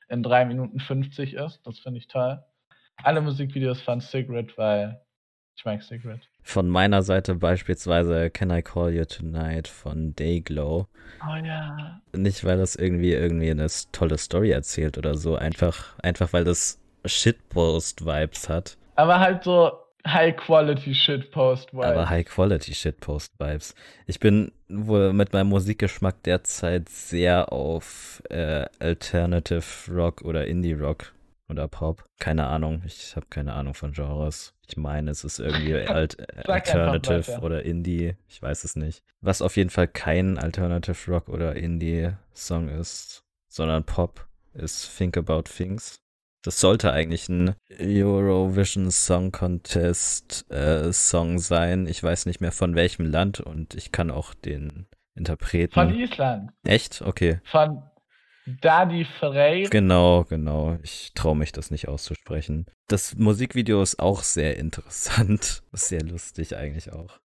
[0.10, 1.66] in 3 Minuten 50 ist.
[1.66, 2.44] Das finde ich toll.
[2.98, 5.02] Alle Musikvideos von Cigarette, weil
[5.56, 6.28] ich mag Cigarette.
[6.50, 10.88] Von meiner Seite beispielsweise Can I Call You Tonight von Dayglow.
[11.22, 12.02] Oh ja.
[12.12, 16.80] Nicht, weil das irgendwie irgendwie eine tolle Story erzählt oder so, einfach, einfach weil das
[17.06, 18.78] Shitpost-Vibes hat.
[18.96, 19.74] Aber halt so
[20.08, 21.86] High-Quality Shitpost-Vibes.
[21.86, 23.76] Aber High-Quality Shitpost-Vibes.
[24.08, 31.14] Ich bin wohl mit meinem Musikgeschmack derzeit sehr auf äh, Alternative Rock oder Indie Rock
[31.50, 32.06] oder Pop.
[32.20, 32.84] Keine Ahnung.
[32.86, 34.54] Ich habe keine Ahnung von Genres.
[34.68, 38.16] Ich meine, es ist irgendwie Alt Alternative oder Indie.
[38.28, 39.04] Ich weiß es nicht.
[39.22, 45.44] Was auf jeden Fall kein Alternative Rock oder Indie-Song ist, sondern Pop, ist Think About
[45.44, 46.00] Things.
[46.42, 51.86] Das sollte eigentlich ein Eurovision Song Contest äh, Song sein.
[51.86, 55.74] Ich weiß nicht mehr von welchem Land und ich kann auch den Interpreten.
[55.74, 56.52] Von Island.
[56.64, 57.02] Echt?
[57.02, 57.42] Okay.
[57.44, 57.84] Von
[58.62, 59.64] Dadi Frey.
[59.70, 60.78] Genau, genau.
[60.84, 62.66] Ich traue mich das nicht auszusprechen.
[62.88, 65.64] Das Musikvideo ist auch sehr interessant.
[65.72, 67.20] Sehr lustig eigentlich auch.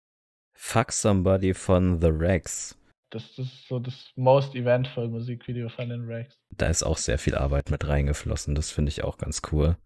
[0.53, 2.77] Fuck Somebody von The Rex.
[3.09, 6.35] Das ist so das most eventful Musikvideo von den Rex.
[6.51, 8.55] Da ist auch sehr viel Arbeit mit reingeflossen.
[8.55, 9.77] Das finde ich auch ganz cool.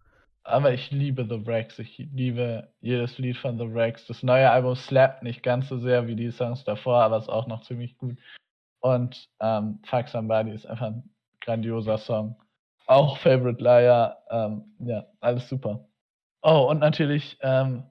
[0.44, 1.78] Aber ich liebe The Rex.
[1.78, 4.06] Ich liebe jedes Lied von The Rex.
[4.06, 7.46] Das neue Album slappt nicht ganz so sehr wie die Songs davor, aber ist auch
[7.46, 8.16] noch ziemlich gut.
[8.80, 11.10] Und ähm, Fuck Somebody ist einfach ein
[11.40, 12.36] grandioser Song.
[12.86, 15.86] Auch Favorite Liar, ähm, ja, alles super.
[16.42, 17.84] Oh, und natürlich ähm,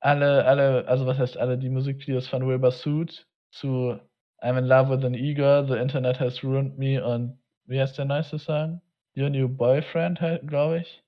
[0.00, 3.98] alle, alle, also was heißt alle, die Musikvideos von Wilbur Suit zu
[4.42, 8.04] I'm in Love with an Eagle, The Internet Has Ruined Me und wie heißt der
[8.04, 8.82] neueste Song?
[9.16, 11.02] Your New Boyfriend, halt, glaube ich.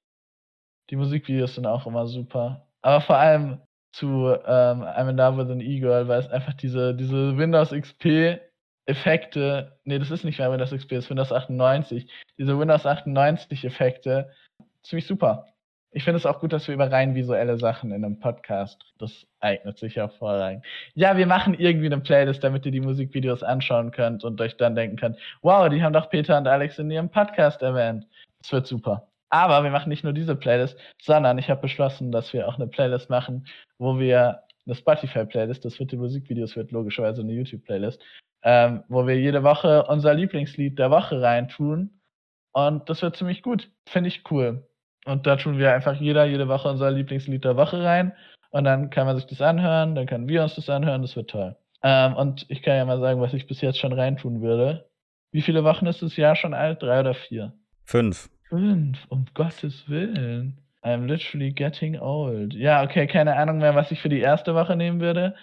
[0.90, 2.66] Die Musikvideos sind auch immer super.
[2.80, 3.60] Aber vor allem
[3.92, 8.40] zu ähm, I'm in Love with an E-Girl, weil es einfach diese, diese Windows XP
[8.86, 12.06] Effekte, nee, das ist nicht mehr Windows XP, das ist Windows 98.
[12.38, 14.30] Diese Windows 98 Effekte,
[14.82, 15.46] ziemlich super.
[15.90, 19.26] Ich finde es auch gut, dass wir über rein visuelle Sachen in einem Podcast, das
[19.40, 20.64] eignet sich hervorragend.
[20.94, 24.74] Ja, wir machen irgendwie eine Playlist, damit ihr die Musikvideos anschauen könnt und euch dann
[24.74, 28.06] denken könnt, wow, die haben doch Peter und Alex in ihrem Podcast erwähnt.
[28.42, 29.08] Das wird super.
[29.30, 32.68] Aber wir machen nicht nur diese Playlist, sondern ich habe beschlossen, dass wir auch eine
[32.68, 33.46] Playlist machen,
[33.78, 38.02] wo wir eine Spotify-Playlist, das wird die Musikvideos, wird logischerweise eine YouTube-Playlist,
[38.42, 42.00] ähm, wo wir jede Woche unser Lieblingslied der Woche reintun.
[42.52, 43.70] Und das wird ziemlich gut.
[43.88, 44.66] Finde ich cool.
[45.04, 48.12] Und da tun wir einfach jeder jede Woche unser Lieblingslied der Woche rein.
[48.50, 51.30] Und dann kann man sich das anhören, dann können wir uns das anhören, das wird
[51.30, 51.56] toll.
[51.82, 54.88] Ähm, und ich kann ja mal sagen, was ich bis jetzt schon reintun würde.
[55.30, 56.82] Wie viele Wochen ist das Jahr schon alt?
[56.82, 57.52] Drei oder vier?
[57.84, 58.30] Fünf.
[58.48, 60.58] Fünf, um Gottes Willen.
[60.86, 62.54] I'm literally getting old.
[62.54, 65.34] Ja, okay, keine Ahnung mehr, was ich für die erste Woche nehmen würde.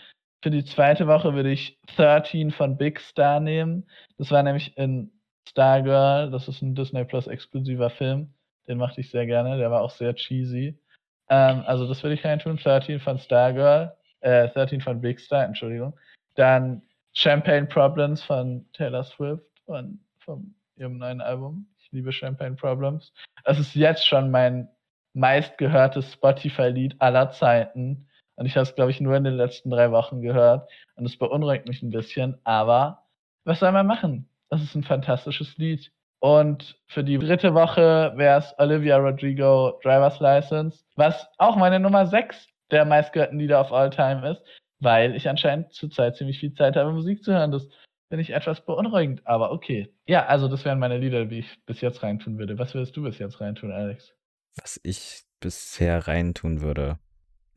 [0.42, 3.86] Für die zweite Woche würde ich 13 von Big Star nehmen.
[4.18, 5.12] Das war nämlich in
[5.50, 6.32] Stargirl.
[6.32, 8.34] Das ist ein Disney Plus exklusiver Film.
[8.70, 9.58] Den mochte ich sehr gerne.
[9.58, 10.80] Der war auch sehr cheesy.
[11.28, 12.56] Ähm, also das würde ich reintun.
[12.56, 13.94] 13 von Stargirl.
[14.22, 15.94] Äh, 13 von Big Star, Entschuldigung.
[16.36, 16.82] Dann
[17.12, 21.68] Champagne Problems von Taylor Swift und von ihrem neuen Album.
[21.80, 23.12] Ich liebe Champagne Problems.
[23.44, 24.70] Es ist jetzt schon mein
[25.14, 28.08] meistgehörtes Spotify-Lied aller Zeiten.
[28.36, 30.70] Und ich habe es, glaube ich, nur in den letzten drei Wochen gehört.
[30.96, 32.38] Und es beunruhigt mich ein bisschen.
[32.44, 33.04] Aber
[33.46, 34.28] was soll man machen?
[34.50, 35.92] Das ist ein fantastisches Lied.
[36.20, 42.06] Und für die dritte Woche wäre es Olivia Rodrigo Driver's License, was auch meine Nummer
[42.06, 44.42] 6 der meistgehörten Lieder of all time ist,
[44.80, 47.52] weil ich anscheinend zurzeit ziemlich viel Zeit habe, Musik zu hören.
[47.52, 47.68] Das
[48.08, 49.90] finde ich etwas beunruhigend, aber okay.
[50.06, 52.58] Ja, also das wären meine Lieder, wie ich bis jetzt reintun würde.
[52.58, 54.16] Was würdest du bis jetzt reintun, Alex?
[54.56, 57.00] Was ich bisher reintun würde?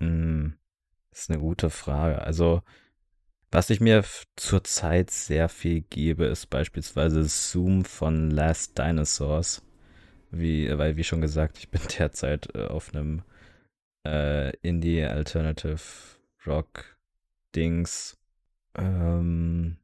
[0.00, 0.56] Hm,
[1.10, 2.22] ist eine gute Frage.
[2.22, 2.62] Also,
[3.50, 4.04] was ich mir
[4.36, 9.62] zurzeit sehr viel gebe, ist beispielsweise Zoom von Last Dinosaurs.
[10.30, 13.22] wie, weil wie schon gesagt, ich bin derzeit äh, auf einem
[14.06, 15.80] äh, Indie Alternative
[16.46, 16.98] Rock
[17.54, 18.18] Dings.
[18.74, 19.78] Ähm,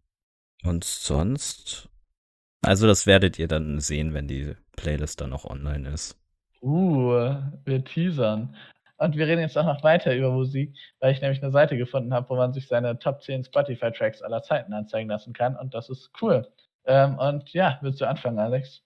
[0.64, 1.88] und sonst,
[2.62, 6.21] also das werdet ihr dann sehen, wenn die Playlist dann auch online ist.
[6.62, 7.34] Uh,
[7.64, 8.54] wir teasern.
[8.98, 12.14] Und wir reden jetzt auch noch weiter über Musik, weil ich nämlich eine Seite gefunden
[12.14, 15.56] habe, wo man sich seine Top 10 Spotify-Tracks aller Zeiten anzeigen lassen kann.
[15.56, 16.46] Und das ist cool.
[16.84, 18.84] Ähm, und ja, willst du anfangen, Alex?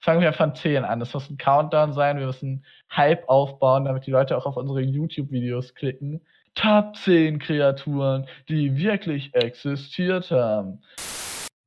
[0.00, 1.00] Fangen wir von 10 an.
[1.00, 2.18] Das muss ein Countdown sein.
[2.18, 6.20] Wir müssen Hype aufbauen, damit die Leute auch auf unsere YouTube-Videos klicken.
[6.54, 10.82] Top 10 Kreaturen, die wirklich existiert haben.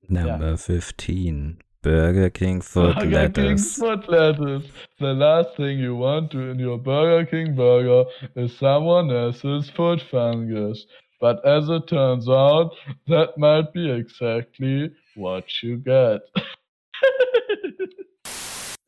[0.08, 0.58] Number ja.
[0.58, 1.58] 15.
[1.82, 3.36] Burger King Foot Burger Lettuce.
[3.36, 4.66] King Foot Lettuce.
[5.00, 8.06] The last thing you want to in your Burger King burger
[8.36, 10.86] is someone else's foot fungus.
[11.20, 12.72] But as it turns out,
[13.08, 16.22] that might be exactly what you get.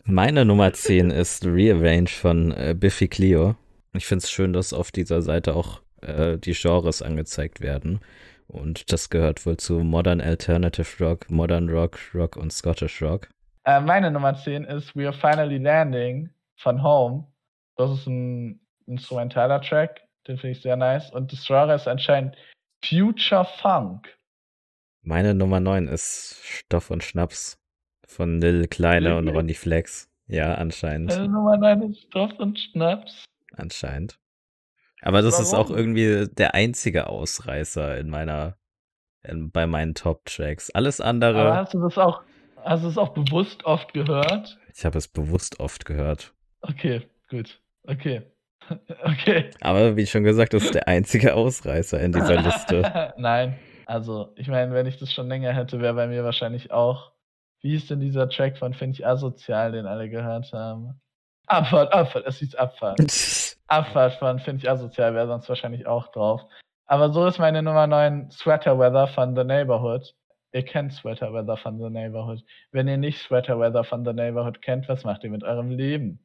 [0.05, 3.55] Meine Nummer 10 ist Rearrange von äh, Biffy Cleo.
[3.93, 8.01] Ich finde es schön, dass auf dieser Seite auch äh, die Genres angezeigt werden.
[8.47, 13.29] Und das gehört wohl zu Modern Alternative Rock, Modern Rock, Rock und Scottish Rock.
[13.65, 17.27] Äh, meine Nummer 10 ist We Are Finally Landing von Home.
[17.77, 21.11] Das ist ein instrumentaler Track, den finde ich sehr nice.
[21.11, 22.35] Und das Genre ist anscheinend
[22.85, 24.07] Future Funk.
[25.01, 27.57] Meine Nummer 9 ist Stoff und Schnaps
[28.05, 30.09] von Lil Kleine und Ronny Flex.
[30.27, 31.09] Ja, anscheinend.
[31.09, 33.25] Meine Nummer 9 ist Stoff und Schnaps.
[33.55, 34.17] Anscheinend.
[35.03, 35.45] Aber das Warum?
[35.45, 38.57] ist auch irgendwie der einzige Ausreißer in meiner,
[39.23, 40.69] in, bei meinen Top-Tracks.
[40.71, 41.41] Alles andere.
[41.41, 42.23] Aber hast du das auch,
[42.63, 44.57] hast du es auch bewusst oft gehört?
[44.73, 46.33] Ich habe es bewusst oft gehört.
[46.61, 47.59] Okay, gut.
[47.83, 48.21] Okay.
[49.03, 49.51] okay.
[49.61, 53.13] Aber wie schon gesagt, das ist der einzige Ausreißer in dieser Liste.
[53.17, 53.59] Nein.
[53.85, 57.11] Also, ich meine, wenn ich das schon länger hätte, wäre bei mir wahrscheinlich auch.
[57.61, 61.01] Wie hieß denn dieser Track von Finde ich asozial, den alle gehört haben?
[61.47, 62.99] Abfahrt, Abfahrt, es hieß Abfahrt.
[63.73, 66.41] Abfahrt von finde ich asozial, wäre sonst wahrscheinlich auch drauf.
[66.85, 70.13] Aber so ist meine Nummer 9 Sweater Weather von The Neighborhood.
[70.51, 72.43] Ihr kennt Sweater Weather von The Neighborhood.
[72.71, 76.19] Wenn ihr nicht Sweater Weather von The Neighborhood kennt, was macht ihr mit eurem Leben?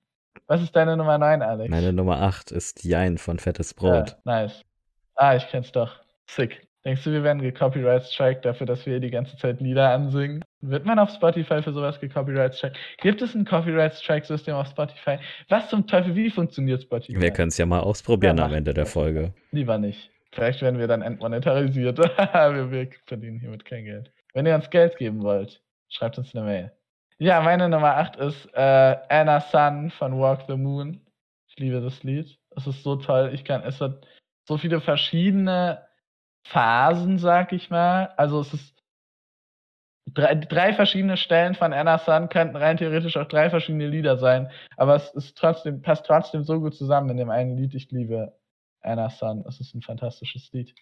[0.47, 1.71] Was ist deine Nummer 9, Alex?
[1.71, 4.11] Meine Nummer 8 ist Jein von Fettes Brot.
[4.11, 4.63] Ja, nice.
[5.15, 5.97] Ah, ich kenn's doch.
[6.27, 6.68] Sick.
[6.85, 10.45] Denkst du, wir werden gecopyright strike dafür, dass wir die ganze Zeit Lieder ansingen?
[10.61, 12.77] Wird man auf Spotify für sowas gecopyright strike?
[13.01, 15.19] Gibt es ein Copyright strike System auf Spotify?
[15.49, 17.21] Was zum Teufel, wie funktioniert Spotify?
[17.21, 19.35] Wir können es ja mal ausprobieren ja, am Ende der Folge.
[19.51, 20.11] Lieber nicht.
[20.33, 21.99] Vielleicht werden wir dann entmonetarisiert.
[21.99, 24.13] wir, wir verdienen hiermit kein Geld.
[24.35, 26.73] Wenn ihr uns Geld geben wollt, schreibt uns eine Mail.
[27.19, 31.01] Ja, meine Nummer 8 ist äh, Anna Sun von Walk the Moon.
[31.49, 32.39] Ich liebe das Lied.
[32.55, 33.31] Es ist so toll.
[33.35, 34.07] Ich kann, es hat
[34.47, 35.88] so viele verschiedene
[36.45, 38.13] Phasen, sag ich mal.
[38.17, 38.79] Also es ist
[40.15, 44.51] drei, drei verschiedene Stellen von Anna Sun könnten rein theoretisch auch drei verschiedene Lieder sein,
[44.77, 47.75] aber es ist trotzdem, passt trotzdem so gut zusammen in dem einen Lied.
[47.75, 48.33] Ich liebe
[48.81, 49.45] Anna Sun.
[49.47, 50.75] Es ist ein fantastisches Lied.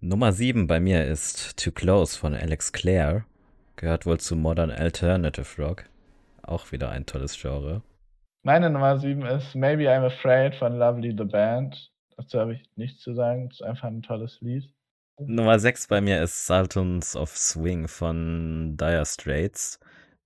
[0.00, 3.24] Nummer 7 bei mir ist Too Close von Alex Clare.
[3.76, 5.84] Gehört wohl zu Modern Alternative Rock.
[6.42, 7.82] Auch wieder ein tolles Genre.
[8.42, 11.90] Meine Nummer 7 ist Maybe I'm Afraid von Lovely the Band.
[12.16, 13.48] Dazu habe ich nichts zu sagen.
[13.48, 14.72] Das ist einfach ein tolles Lied.
[15.20, 19.80] Nummer 6 bei mir ist Sultans of Swing von Dire Straits.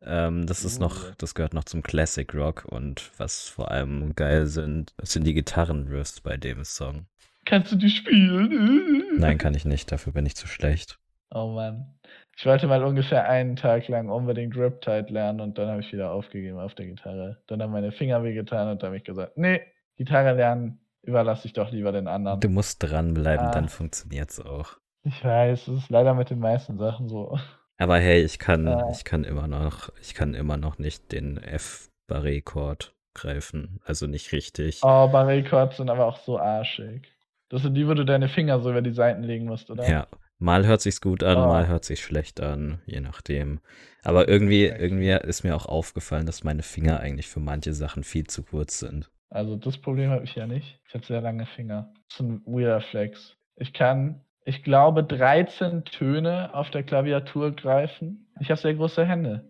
[0.05, 1.12] Ähm, das ist noch, uh.
[1.18, 6.20] das gehört noch zum Classic Rock und was vor allem geil sind, sind die Gitarrenriffs
[6.20, 7.07] bei dem Song.
[7.45, 9.05] Kannst du die spielen?
[9.18, 10.99] Nein, kann ich nicht, dafür bin ich zu schlecht.
[11.34, 11.95] Oh Mann.
[12.36, 16.11] Ich wollte mal ungefähr einen Tag lang unbedingt Riptide lernen und dann habe ich wieder
[16.11, 17.38] aufgegeben auf der Gitarre.
[17.47, 19.61] Dann haben meine Finger wehgetan und dann habe ich gesagt, nee,
[19.97, 22.40] Gitarre lernen überlasse ich doch lieber den anderen.
[22.40, 23.51] Du musst dranbleiben, ah.
[23.51, 24.78] dann funktioniert es auch.
[25.05, 27.38] Ich weiß, es ist leider mit den meisten Sachen so.
[27.78, 31.38] Aber hey, ich kann, äh, ich kann immer noch, ich kann immer noch nicht den
[31.38, 33.80] F-Barré-Chord greifen.
[33.84, 34.80] Also nicht richtig.
[34.82, 37.09] Oh, Barré-Chords sind aber auch so arschig.
[37.48, 39.88] Das sind die, wo du deine Finger so über die Seiten legen musst, oder?
[39.88, 40.07] Ja.
[40.38, 41.46] Mal hört sich's gut an, oh.
[41.46, 43.61] mal hört sich's schlecht an, je nachdem.
[44.03, 48.26] Aber irgendwie, irgendwie ist mir auch aufgefallen, dass meine Finger eigentlich für manche Sachen viel
[48.26, 49.09] zu kurz sind.
[49.30, 50.80] Also das Problem habe ich ja nicht.
[50.88, 51.92] Ich habe sehr lange Finger.
[52.09, 53.36] Das ist ein weirder Flex.
[53.55, 58.26] Ich kann ich glaube, 13 Töne auf der Klaviatur greifen.
[58.40, 59.49] Ich habe sehr große Hände.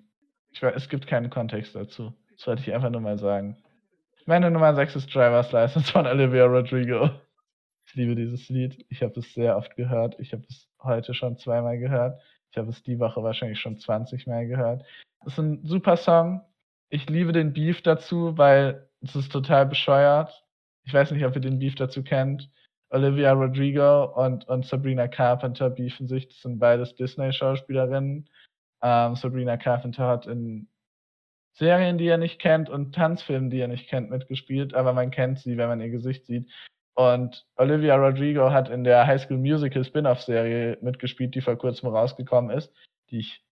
[0.52, 2.12] Ich weiß, es gibt keinen Kontext dazu.
[2.36, 3.56] Das wollte ich einfach nur mal sagen.
[4.26, 7.10] Meine Nummer 6 ist Driver's License von Olivia Rodrigo.
[7.86, 8.84] Ich liebe dieses Lied.
[8.88, 10.18] Ich habe es sehr oft gehört.
[10.20, 12.20] Ich habe es heute schon zweimal gehört.
[12.50, 14.84] Ich habe es die Woche wahrscheinlich schon 20 Mal gehört.
[15.24, 16.42] Es ist ein super Song.
[16.90, 20.44] Ich liebe den Beef dazu, weil es ist total bescheuert.
[20.84, 22.50] Ich weiß nicht, ob ihr den Beef dazu kennt.
[22.92, 26.28] Olivia Rodrigo und, und Sabrina Carpenter beefen sich.
[26.28, 28.28] Das sind beides Disney-Schauspielerinnen.
[28.82, 30.68] Ähm, Sabrina Carpenter hat in
[31.54, 35.38] Serien, die ihr nicht kennt und Tanzfilmen, die ihr nicht kennt, mitgespielt, aber man kennt
[35.38, 36.50] sie, wenn man ihr Gesicht sieht.
[36.94, 42.56] Und Olivia Rodrigo hat in der High School Musical Spin-off-Serie mitgespielt, die vor kurzem rausgekommen
[42.56, 42.72] ist,
[43.10, 43.42] die ich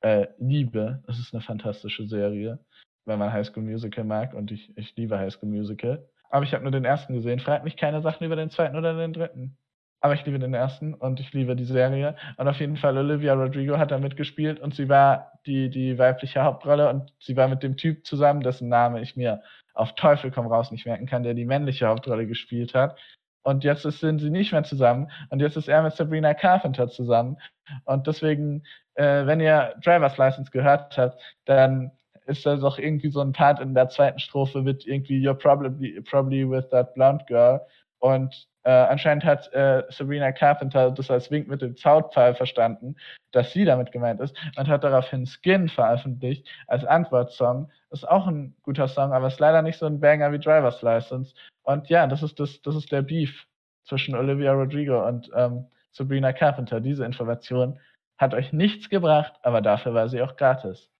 [0.00, 1.02] äh, liebe.
[1.06, 2.58] Es ist eine fantastische Serie,
[3.04, 6.08] wenn man High School Musical mag und ich, ich liebe High School Musical.
[6.30, 7.40] Aber ich habe nur den ersten gesehen.
[7.40, 9.56] Fragt mich keine Sachen über den zweiten oder den dritten.
[10.00, 12.14] Aber ich liebe den ersten und ich liebe die Serie.
[12.36, 16.44] Und auf jeden Fall Olivia Rodrigo hat da mitgespielt und sie war die, die weibliche
[16.44, 19.42] Hauptrolle und sie war mit dem Typ zusammen, dessen Name ich mir
[19.74, 22.98] auf Teufel komm raus nicht merken kann, der die männliche Hauptrolle gespielt hat.
[23.42, 25.10] Und jetzt sind sie nicht mehr zusammen.
[25.30, 27.38] Und jetzt ist er mit Sabrina Carpenter zusammen.
[27.84, 28.64] Und deswegen,
[28.94, 31.92] äh, wenn ihr Driver's License gehört habt, dann
[32.28, 36.00] ist da doch irgendwie so ein Part in der zweiten Strophe mit irgendwie You're probably,
[36.02, 37.60] probably with that blonde girl.
[37.98, 42.96] Und äh, anscheinend hat äh, Sabrina Carpenter das als Wink mit dem Zaunpfeil verstanden,
[43.32, 47.70] dass sie damit gemeint ist und hat daraufhin Skin veröffentlicht als Antwortsong.
[47.90, 51.34] Ist auch ein guter Song, aber ist leider nicht so ein Banger wie Driver's License.
[51.62, 53.46] Und ja, das ist, das, das ist der Beef
[53.84, 56.80] zwischen Olivia Rodrigo und ähm, Sabrina Carpenter.
[56.80, 57.80] Diese Information
[58.18, 60.90] hat euch nichts gebracht, aber dafür war sie auch gratis.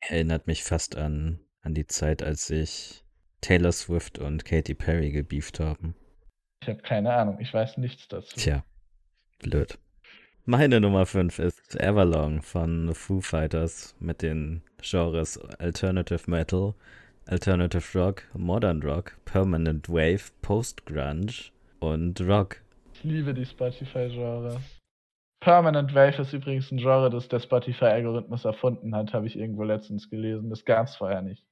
[0.00, 3.04] Erinnert mich fast an, an die Zeit, als sich
[3.40, 5.94] Taylor Swift und Katy Perry gebieft haben.
[6.62, 8.36] Ich habe keine Ahnung, ich weiß nichts dazu.
[8.36, 8.64] Tja,
[9.40, 9.78] blöd.
[10.44, 16.74] Meine Nummer 5 ist Everlong von Foo Fighters mit den Genres Alternative Metal,
[17.26, 22.62] Alternative Rock, Modern Rock, Permanent Wave, Post-Grunge und Rock.
[22.94, 24.60] Ich liebe die Spotify-Genre.
[25.40, 30.08] Permanent Wave ist übrigens ein Genre, das der Spotify-Algorithmus erfunden hat, habe ich irgendwo letztens
[30.10, 30.50] gelesen.
[30.50, 31.46] Das gab es vorher nicht.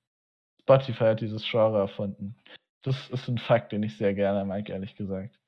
[0.63, 2.37] Spotify hat dieses Genre erfunden.
[2.83, 5.39] Das ist ein Fakt, den ich sehr gerne mag, ehrlich gesagt.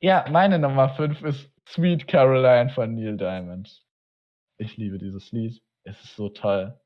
[0.00, 3.84] Ja, meine Nummer 5 ist Sweet Caroline von Neil Diamond.
[4.56, 5.60] Ich liebe dieses Lied.
[5.84, 6.78] Es ist so toll.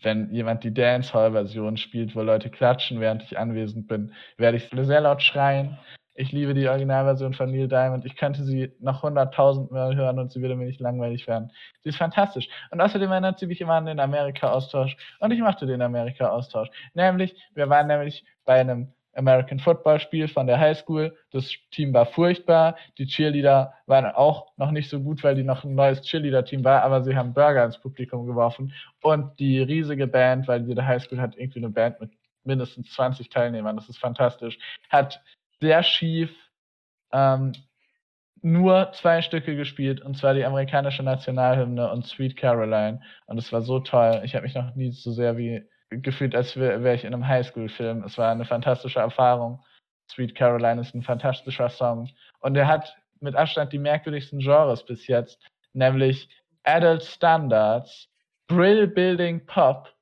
[0.00, 5.00] Wenn jemand die Dancehall-Version spielt, wo Leute klatschen, während ich anwesend bin, werde ich sehr
[5.00, 5.78] laut schreien.
[6.20, 8.04] Ich liebe die Originalversion von Neil Diamond.
[8.04, 11.52] Ich könnte sie noch hunderttausend Mal hören und sie würde mir nicht langweilig werden.
[11.84, 12.48] Sie ist fantastisch.
[12.72, 14.96] Und außerdem erinnert sie mich immer an den Amerika-Austausch.
[15.20, 16.70] Und ich machte den Amerika-Austausch.
[16.92, 21.16] Nämlich, wir waren nämlich bei einem American Football Spiel von der High School.
[21.30, 22.74] Das Team war furchtbar.
[22.98, 26.82] Die Cheerleader waren auch noch nicht so gut, weil die noch ein neues Cheerleader-Team war,
[26.82, 28.72] aber sie haben Burger ins Publikum geworfen.
[29.02, 32.10] Und die riesige Band, weil jede High School hat irgendwie eine Band mit
[32.42, 34.58] mindestens 20 Teilnehmern, das ist fantastisch,
[34.88, 35.20] hat
[35.60, 36.30] sehr schief
[37.12, 37.52] ähm,
[38.42, 43.00] nur zwei Stücke gespielt, und zwar die amerikanische Nationalhymne und Sweet Caroline.
[43.26, 44.20] Und es war so toll.
[44.24, 47.26] Ich habe mich noch nie so sehr wie gefühlt, als wäre wär ich in einem
[47.26, 48.04] Highschool-Film.
[48.04, 49.64] Es war eine fantastische Erfahrung.
[50.10, 52.10] Sweet Caroline ist ein fantastischer Song.
[52.40, 55.40] Und er hat mit Abstand die merkwürdigsten Genres bis jetzt,
[55.72, 56.28] nämlich
[56.62, 58.08] Adult Standards,
[58.46, 59.92] Brill Building Pop,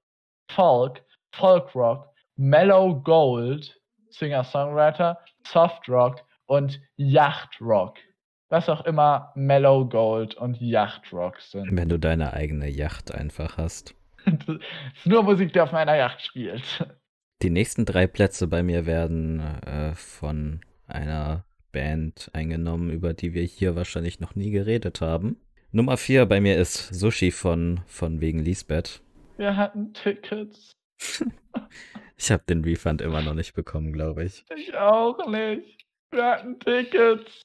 [0.50, 1.02] Folk,
[1.32, 3.80] Folk Rock, Mellow Gold,
[4.10, 5.18] Singer-Songwriter,
[5.52, 7.96] Soft Rock und Yacht Rock.
[8.48, 11.68] Was auch immer Mellow Gold und Yacht Rock sind.
[11.76, 13.94] Wenn du deine eigene Yacht einfach hast.
[14.24, 14.34] das
[14.94, 16.86] ist nur Musik, die auf meiner Yacht spielt.
[17.42, 23.42] Die nächsten drei Plätze bei mir werden äh, von einer Band eingenommen, über die wir
[23.42, 25.36] hier wahrscheinlich noch nie geredet haben.
[25.72, 29.02] Nummer vier bei mir ist Sushi von, von wegen Lisbeth.
[29.36, 30.72] Wir hatten Tickets.
[32.16, 34.44] Ich habe den Refund immer noch nicht bekommen, glaube ich.
[34.56, 35.86] Ich auch nicht.
[36.10, 37.42] Wir hatten Tickets.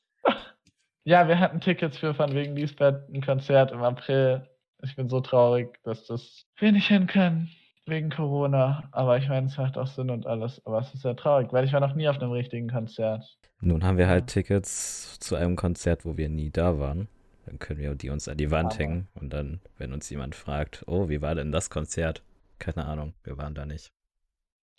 [1.03, 4.47] Ja, wir hatten Tickets für von wegen Lisbeth ein Konzert im April.
[4.83, 7.49] Ich bin so traurig, dass das wir nicht hin können.
[7.87, 8.87] Wegen Corona.
[8.91, 10.63] Aber ich meine, es macht auch Sinn und alles.
[10.65, 13.37] Aber es ist ja traurig, weil ich war noch nie auf einem richtigen Konzert.
[13.59, 17.07] Nun haben wir halt Tickets zu einem Konzert, wo wir nie da waren.
[17.45, 20.83] Dann können wir die uns an die Wand hängen und dann, wenn uns jemand fragt,
[20.87, 22.21] oh, wie war denn das Konzert?
[22.59, 23.91] Keine Ahnung, wir waren da nicht.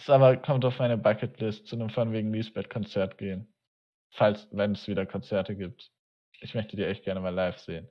[0.03, 3.47] Es aber kommt auf meine Bucketlist zu einem Von wegen Lisbeth-Konzert gehen.
[4.11, 5.93] Falls, wenn es wieder Konzerte gibt.
[6.41, 7.89] Ich möchte die echt gerne mal live sehen.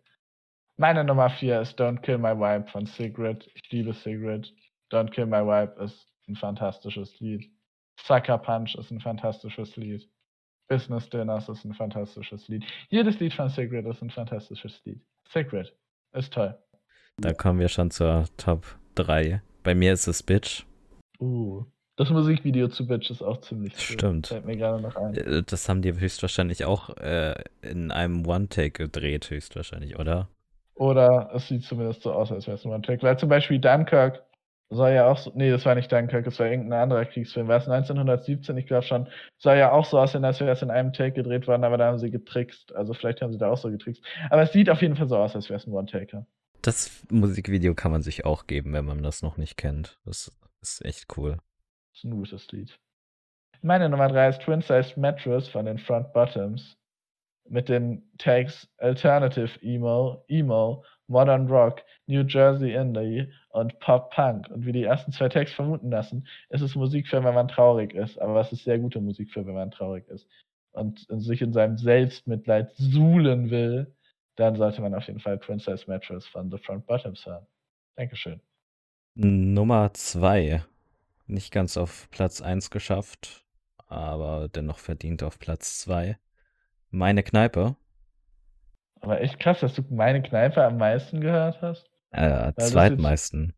[0.75, 3.49] Meine Nummer 4 ist Don't Kill My Vibe von Sigrid.
[3.53, 4.53] Ich liebe Sigrid.
[4.91, 7.49] Don't Kill My Vibe ist ein fantastisches Lied.
[7.95, 10.05] Sucker Punch ist ein fantastisches Lied.
[10.67, 12.65] Business Dinners ist ein fantastisches Lied.
[12.89, 15.01] Jedes Lied von Sigrid ist ein fantastisches Lied.
[15.29, 15.73] Sigrid
[16.11, 16.61] ist toll.
[17.19, 19.41] Da kommen wir schon zur Top 3.
[19.63, 20.65] Bei mir ist es Bitch.
[21.17, 21.63] Uh.
[21.97, 23.79] Das Musikvideo zu Bitch ist auch ziemlich cool.
[23.79, 24.27] Stimmt.
[24.27, 25.13] Fällt mir gerade noch ein.
[25.13, 30.27] Äh, das haben die höchstwahrscheinlich auch äh, in einem One-Take gedreht, höchstwahrscheinlich, oder?
[30.75, 33.03] Oder es sieht zumindest so aus, als wäre es ein One-Take.
[33.03, 34.23] Weil zum Beispiel Dunkirk
[34.69, 37.49] soll ja auch so, nee, das war nicht Dunkirk, das war irgendein anderer Kriegsfilm.
[37.49, 38.57] War es 1917?
[38.57, 39.07] Ich glaube schon.
[39.37, 41.87] Soll ja auch so aussehen, als wäre es in einem Take gedreht worden, aber da
[41.87, 42.73] haben sie getrickst.
[42.73, 44.01] Also vielleicht haben sie da auch so getrickst.
[44.29, 46.25] Aber es sieht auf jeden Fall so aus, als wäre es ein One-Taker.
[46.61, 49.99] Das Musikvideo kann man sich auch geben, wenn man das noch nicht kennt.
[50.05, 50.31] Das
[50.61, 51.37] ist echt cool.
[51.91, 52.79] Das ist ein gutes Lied.
[53.61, 56.77] Meine Nummer 3 ist Twin Sized Mattress von den Front Bottoms.
[57.49, 64.47] Mit den Tags Alternative Emo, Emo, Modern Rock, New Jersey Indie und Pop Punk.
[64.49, 67.93] Und wie die ersten zwei Tags vermuten lassen, ist es Musik für, wenn man traurig
[67.93, 68.19] ist.
[68.19, 70.27] Aber es ist sehr gute Musik für, wenn man traurig ist.
[70.71, 73.93] Und sich in seinem Selbstmitleid suhlen will,
[74.37, 77.45] dann sollte man auf jeden Fall Princess Mattress von The Front Bottoms hören.
[77.97, 78.39] Dankeschön.
[79.15, 80.63] Nummer 2.
[81.31, 83.45] Nicht ganz auf Platz 1 geschafft,
[83.87, 86.17] aber dennoch verdient auf Platz 2.
[86.89, 87.77] Meine Kneipe.
[88.99, 91.89] Aber echt krass, dass du meine Kneipe am meisten gehört hast.
[92.11, 93.53] Äh, zweitmeisten.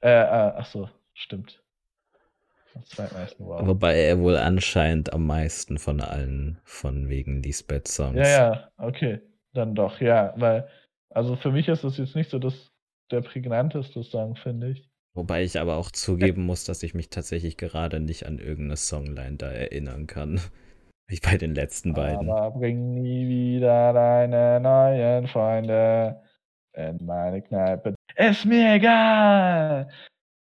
[0.00, 1.62] Äh, äh, ach so, stimmt.
[2.84, 3.66] Zweitmeisten, wow.
[3.66, 8.16] Wobei er wohl anscheinend am meisten von allen von wegen Lisbeth-Songs.
[8.16, 9.20] Ja, ja, okay.
[9.52, 10.68] Dann doch, ja, weil,
[11.10, 12.72] also für mich ist das jetzt nicht so das,
[13.10, 14.90] der prägnanteste Song, finde ich.
[15.16, 19.36] Wobei ich aber auch zugeben muss, dass ich mich tatsächlich gerade nicht an irgendeine Songline
[19.38, 20.40] da erinnern kann.
[21.08, 22.28] Wie bei den letzten beiden.
[22.28, 26.20] Aber bring nie wieder deine neuen Freunde
[26.74, 27.94] in meine Kneipe.
[28.16, 29.88] Ist mir egal,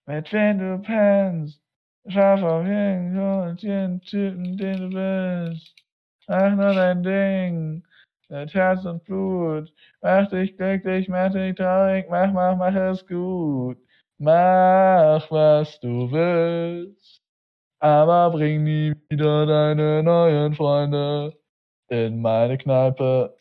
[0.05, 1.61] mit wem du pennst.
[2.07, 5.75] Schaff auf jeden Typen, den du bist.
[6.27, 7.83] Mach nur dein Ding
[8.29, 9.71] mit Herz und Blut.
[10.01, 13.77] Mach dich glücklich, mach dich traurig, mach, mach, mach es gut.
[14.19, 17.21] Mach, was du willst.
[17.79, 21.37] Aber bring nie wieder deine neuen Freunde
[21.89, 23.37] in meine Kneipe.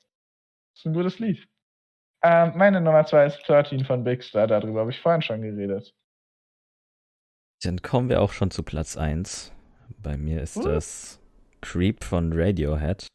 [0.73, 1.49] Das ist ein gutes Lied.
[2.23, 5.95] Ähm, meine Nummer 2 ist 13 von Big Star, darüber habe ich vorhin schon geredet.
[7.63, 9.53] Dann kommen wir auch schon zu Platz 1.
[10.03, 10.63] Bei mir ist uh.
[10.63, 11.21] das
[11.63, 13.09] Creep von Radiohead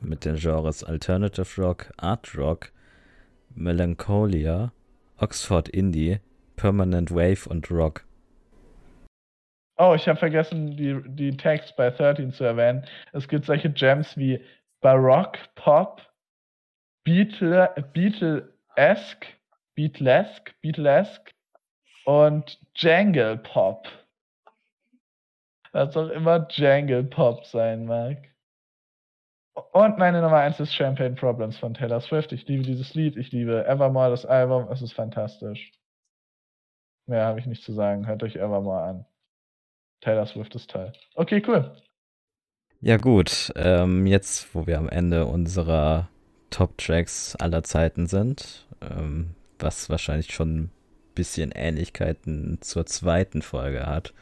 [0.00, 2.72] mit den Genres Alternative Rock, Art Rock,
[3.54, 4.72] Melancholia,
[5.16, 6.20] Oxford Indie,
[6.62, 8.04] Permanent Wave und Rock.
[9.78, 12.86] Oh, ich habe vergessen, die, die Tags bei 13 zu erwähnen.
[13.12, 14.40] Es gibt solche Gems wie
[14.80, 16.00] Baroque Pop,
[17.02, 19.26] Beatle, Beatle-esque,
[19.74, 21.32] Beatlesque, Beatlesque
[22.04, 23.88] und Jangle Pop.
[25.72, 28.18] Was auch immer Jangle Pop sein mag.
[29.72, 32.30] Und meine Nummer 1 ist Champagne Problems von Taylor Swift.
[32.30, 35.72] Ich liebe dieses Lied, ich liebe Evermore, das Album, es ist fantastisch.
[37.06, 38.06] Mehr habe ich nicht zu sagen.
[38.06, 39.06] Hört euch Evermore an.
[40.00, 40.92] Taylor Swift ist toll.
[41.14, 41.76] Okay, cool.
[42.80, 43.52] Ja, gut.
[43.56, 46.08] Ähm, jetzt, wo wir am Ende unserer
[46.50, 50.70] Top-Tracks aller Zeiten sind, ähm, was wahrscheinlich schon ein
[51.14, 54.12] bisschen Ähnlichkeiten zur zweiten Folge hat,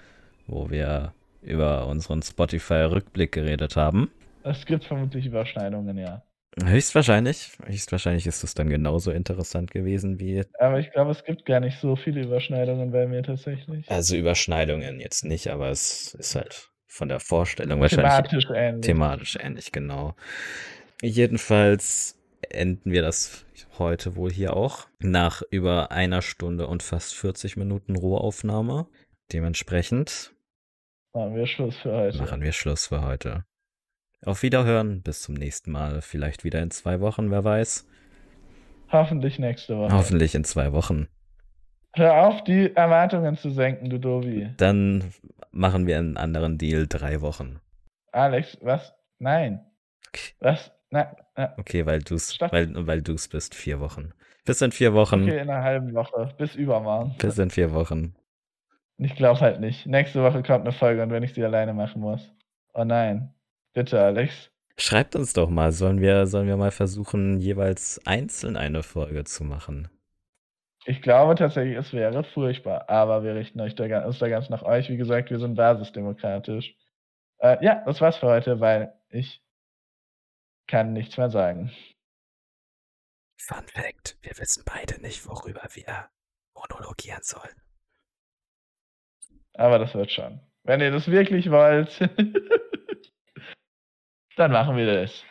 [0.46, 4.10] wo wir über unseren Spotify-Rückblick geredet haben.
[4.42, 6.22] Es gibt vermutlich Überschneidungen, ja.
[6.62, 7.52] Höchstwahrscheinlich.
[7.64, 10.42] Höchstwahrscheinlich ist es dann genauso interessant gewesen wie.
[10.58, 13.88] Aber ich glaube, es gibt gar nicht so viele Überschneidungen bei mir tatsächlich.
[13.90, 18.10] Also Überschneidungen jetzt nicht, aber es ist halt von der Vorstellung wahrscheinlich.
[18.30, 18.84] Thematisch ähnlich.
[18.84, 20.14] Thematisch ähnlich, genau.
[21.02, 23.46] Jedenfalls enden wir das
[23.78, 24.88] heute wohl hier auch.
[24.98, 28.86] Nach über einer Stunde und fast 40 Minuten Rohaufnahme.
[29.32, 30.32] Dementsprechend.
[31.12, 32.18] Machen wir Schluss für heute.
[32.18, 33.44] Machen wir Schluss für heute.
[34.24, 36.02] Auf Wiederhören, bis zum nächsten Mal.
[36.02, 37.86] Vielleicht wieder in zwei Wochen, wer weiß.
[38.92, 39.94] Hoffentlich nächste Woche.
[39.94, 41.08] Hoffentlich in zwei Wochen.
[41.94, 44.50] Hör auf, die Erwartungen zu senken, du Dovi.
[44.58, 45.12] Dann
[45.50, 47.60] machen wir einen anderen Deal, drei Wochen.
[48.12, 48.92] Alex, was?
[49.18, 49.64] Nein.
[50.08, 50.34] Okay.
[50.40, 50.70] Was?
[50.90, 51.54] Na, na.
[51.56, 54.12] Okay, weil du's, weil, weil du's bist, vier Wochen.
[54.44, 55.22] Bis in vier Wochen.
[55.22, 56.34] Okay, in einer halben Woche.
[56.36, 57.14] Bis übermorgen.
[57.18, 58.14] Bis in vier Wochen.
[58.98, 59.86] Ich glaube halt nicht.
[59.86, 62.20] Nächste Woche kommt eine Folge und wenn ich sie alleine machen muss.
[62.74, 63.32] Oh nein.
[63.72, 64.50] Bitte, Alex.
[64.76, 69.44] Schreibt uns doch mal, sollen wir, sollen wir mal versuchen, jeweils einzeln eine Folge zu
[69.44, 69.88] machen?
[70.86, 74.62] Ich glaube tatsächlich, es wäre furchtbar, aber wir richten euch da, uns da ganz nach
[74.62, 74.88] euch.
[74.88, 76.74] Wie gesagt, wir sind basisdemokratisch.
[77.38, 79.42] Äh, ja, das war's für heute, weil ich
[80.66, 81.70] kann nichts mehr sagen.
[83.36, 86.08] Fun Fact: Wir wissen beide nicht, worüber wir
[86.54, 87.60] monologieren sollen.
[89.54, 90.40] Aber das wird schon.
[90.62, 92.00] Wenn ihr das wirklich wollt.
[94.40, 95.22] Dann machen wir das.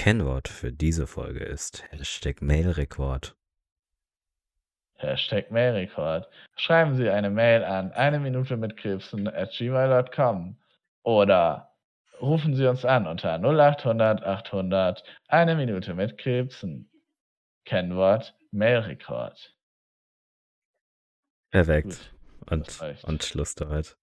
[0.00, 3.36] Kennwort für diese Folge ist Hashtag Mailrekord.
[4.94, 6.26] Hashtag Mailrekord.
[6.56, 10.56] Schreiben Sie eine Mail an eine Minute mit Krebsen at gmail.com
[11.02, 11.76] oder
[12.18, 16.90] rufen Sie uns an unter 0800 800 eine Minute mit Krebsen.
[17.66, 19.54] Kennwort Mailrekord.
[21.50, 22.14] Perfekt.
[22.46, 23.98] Und, und Schluss damit.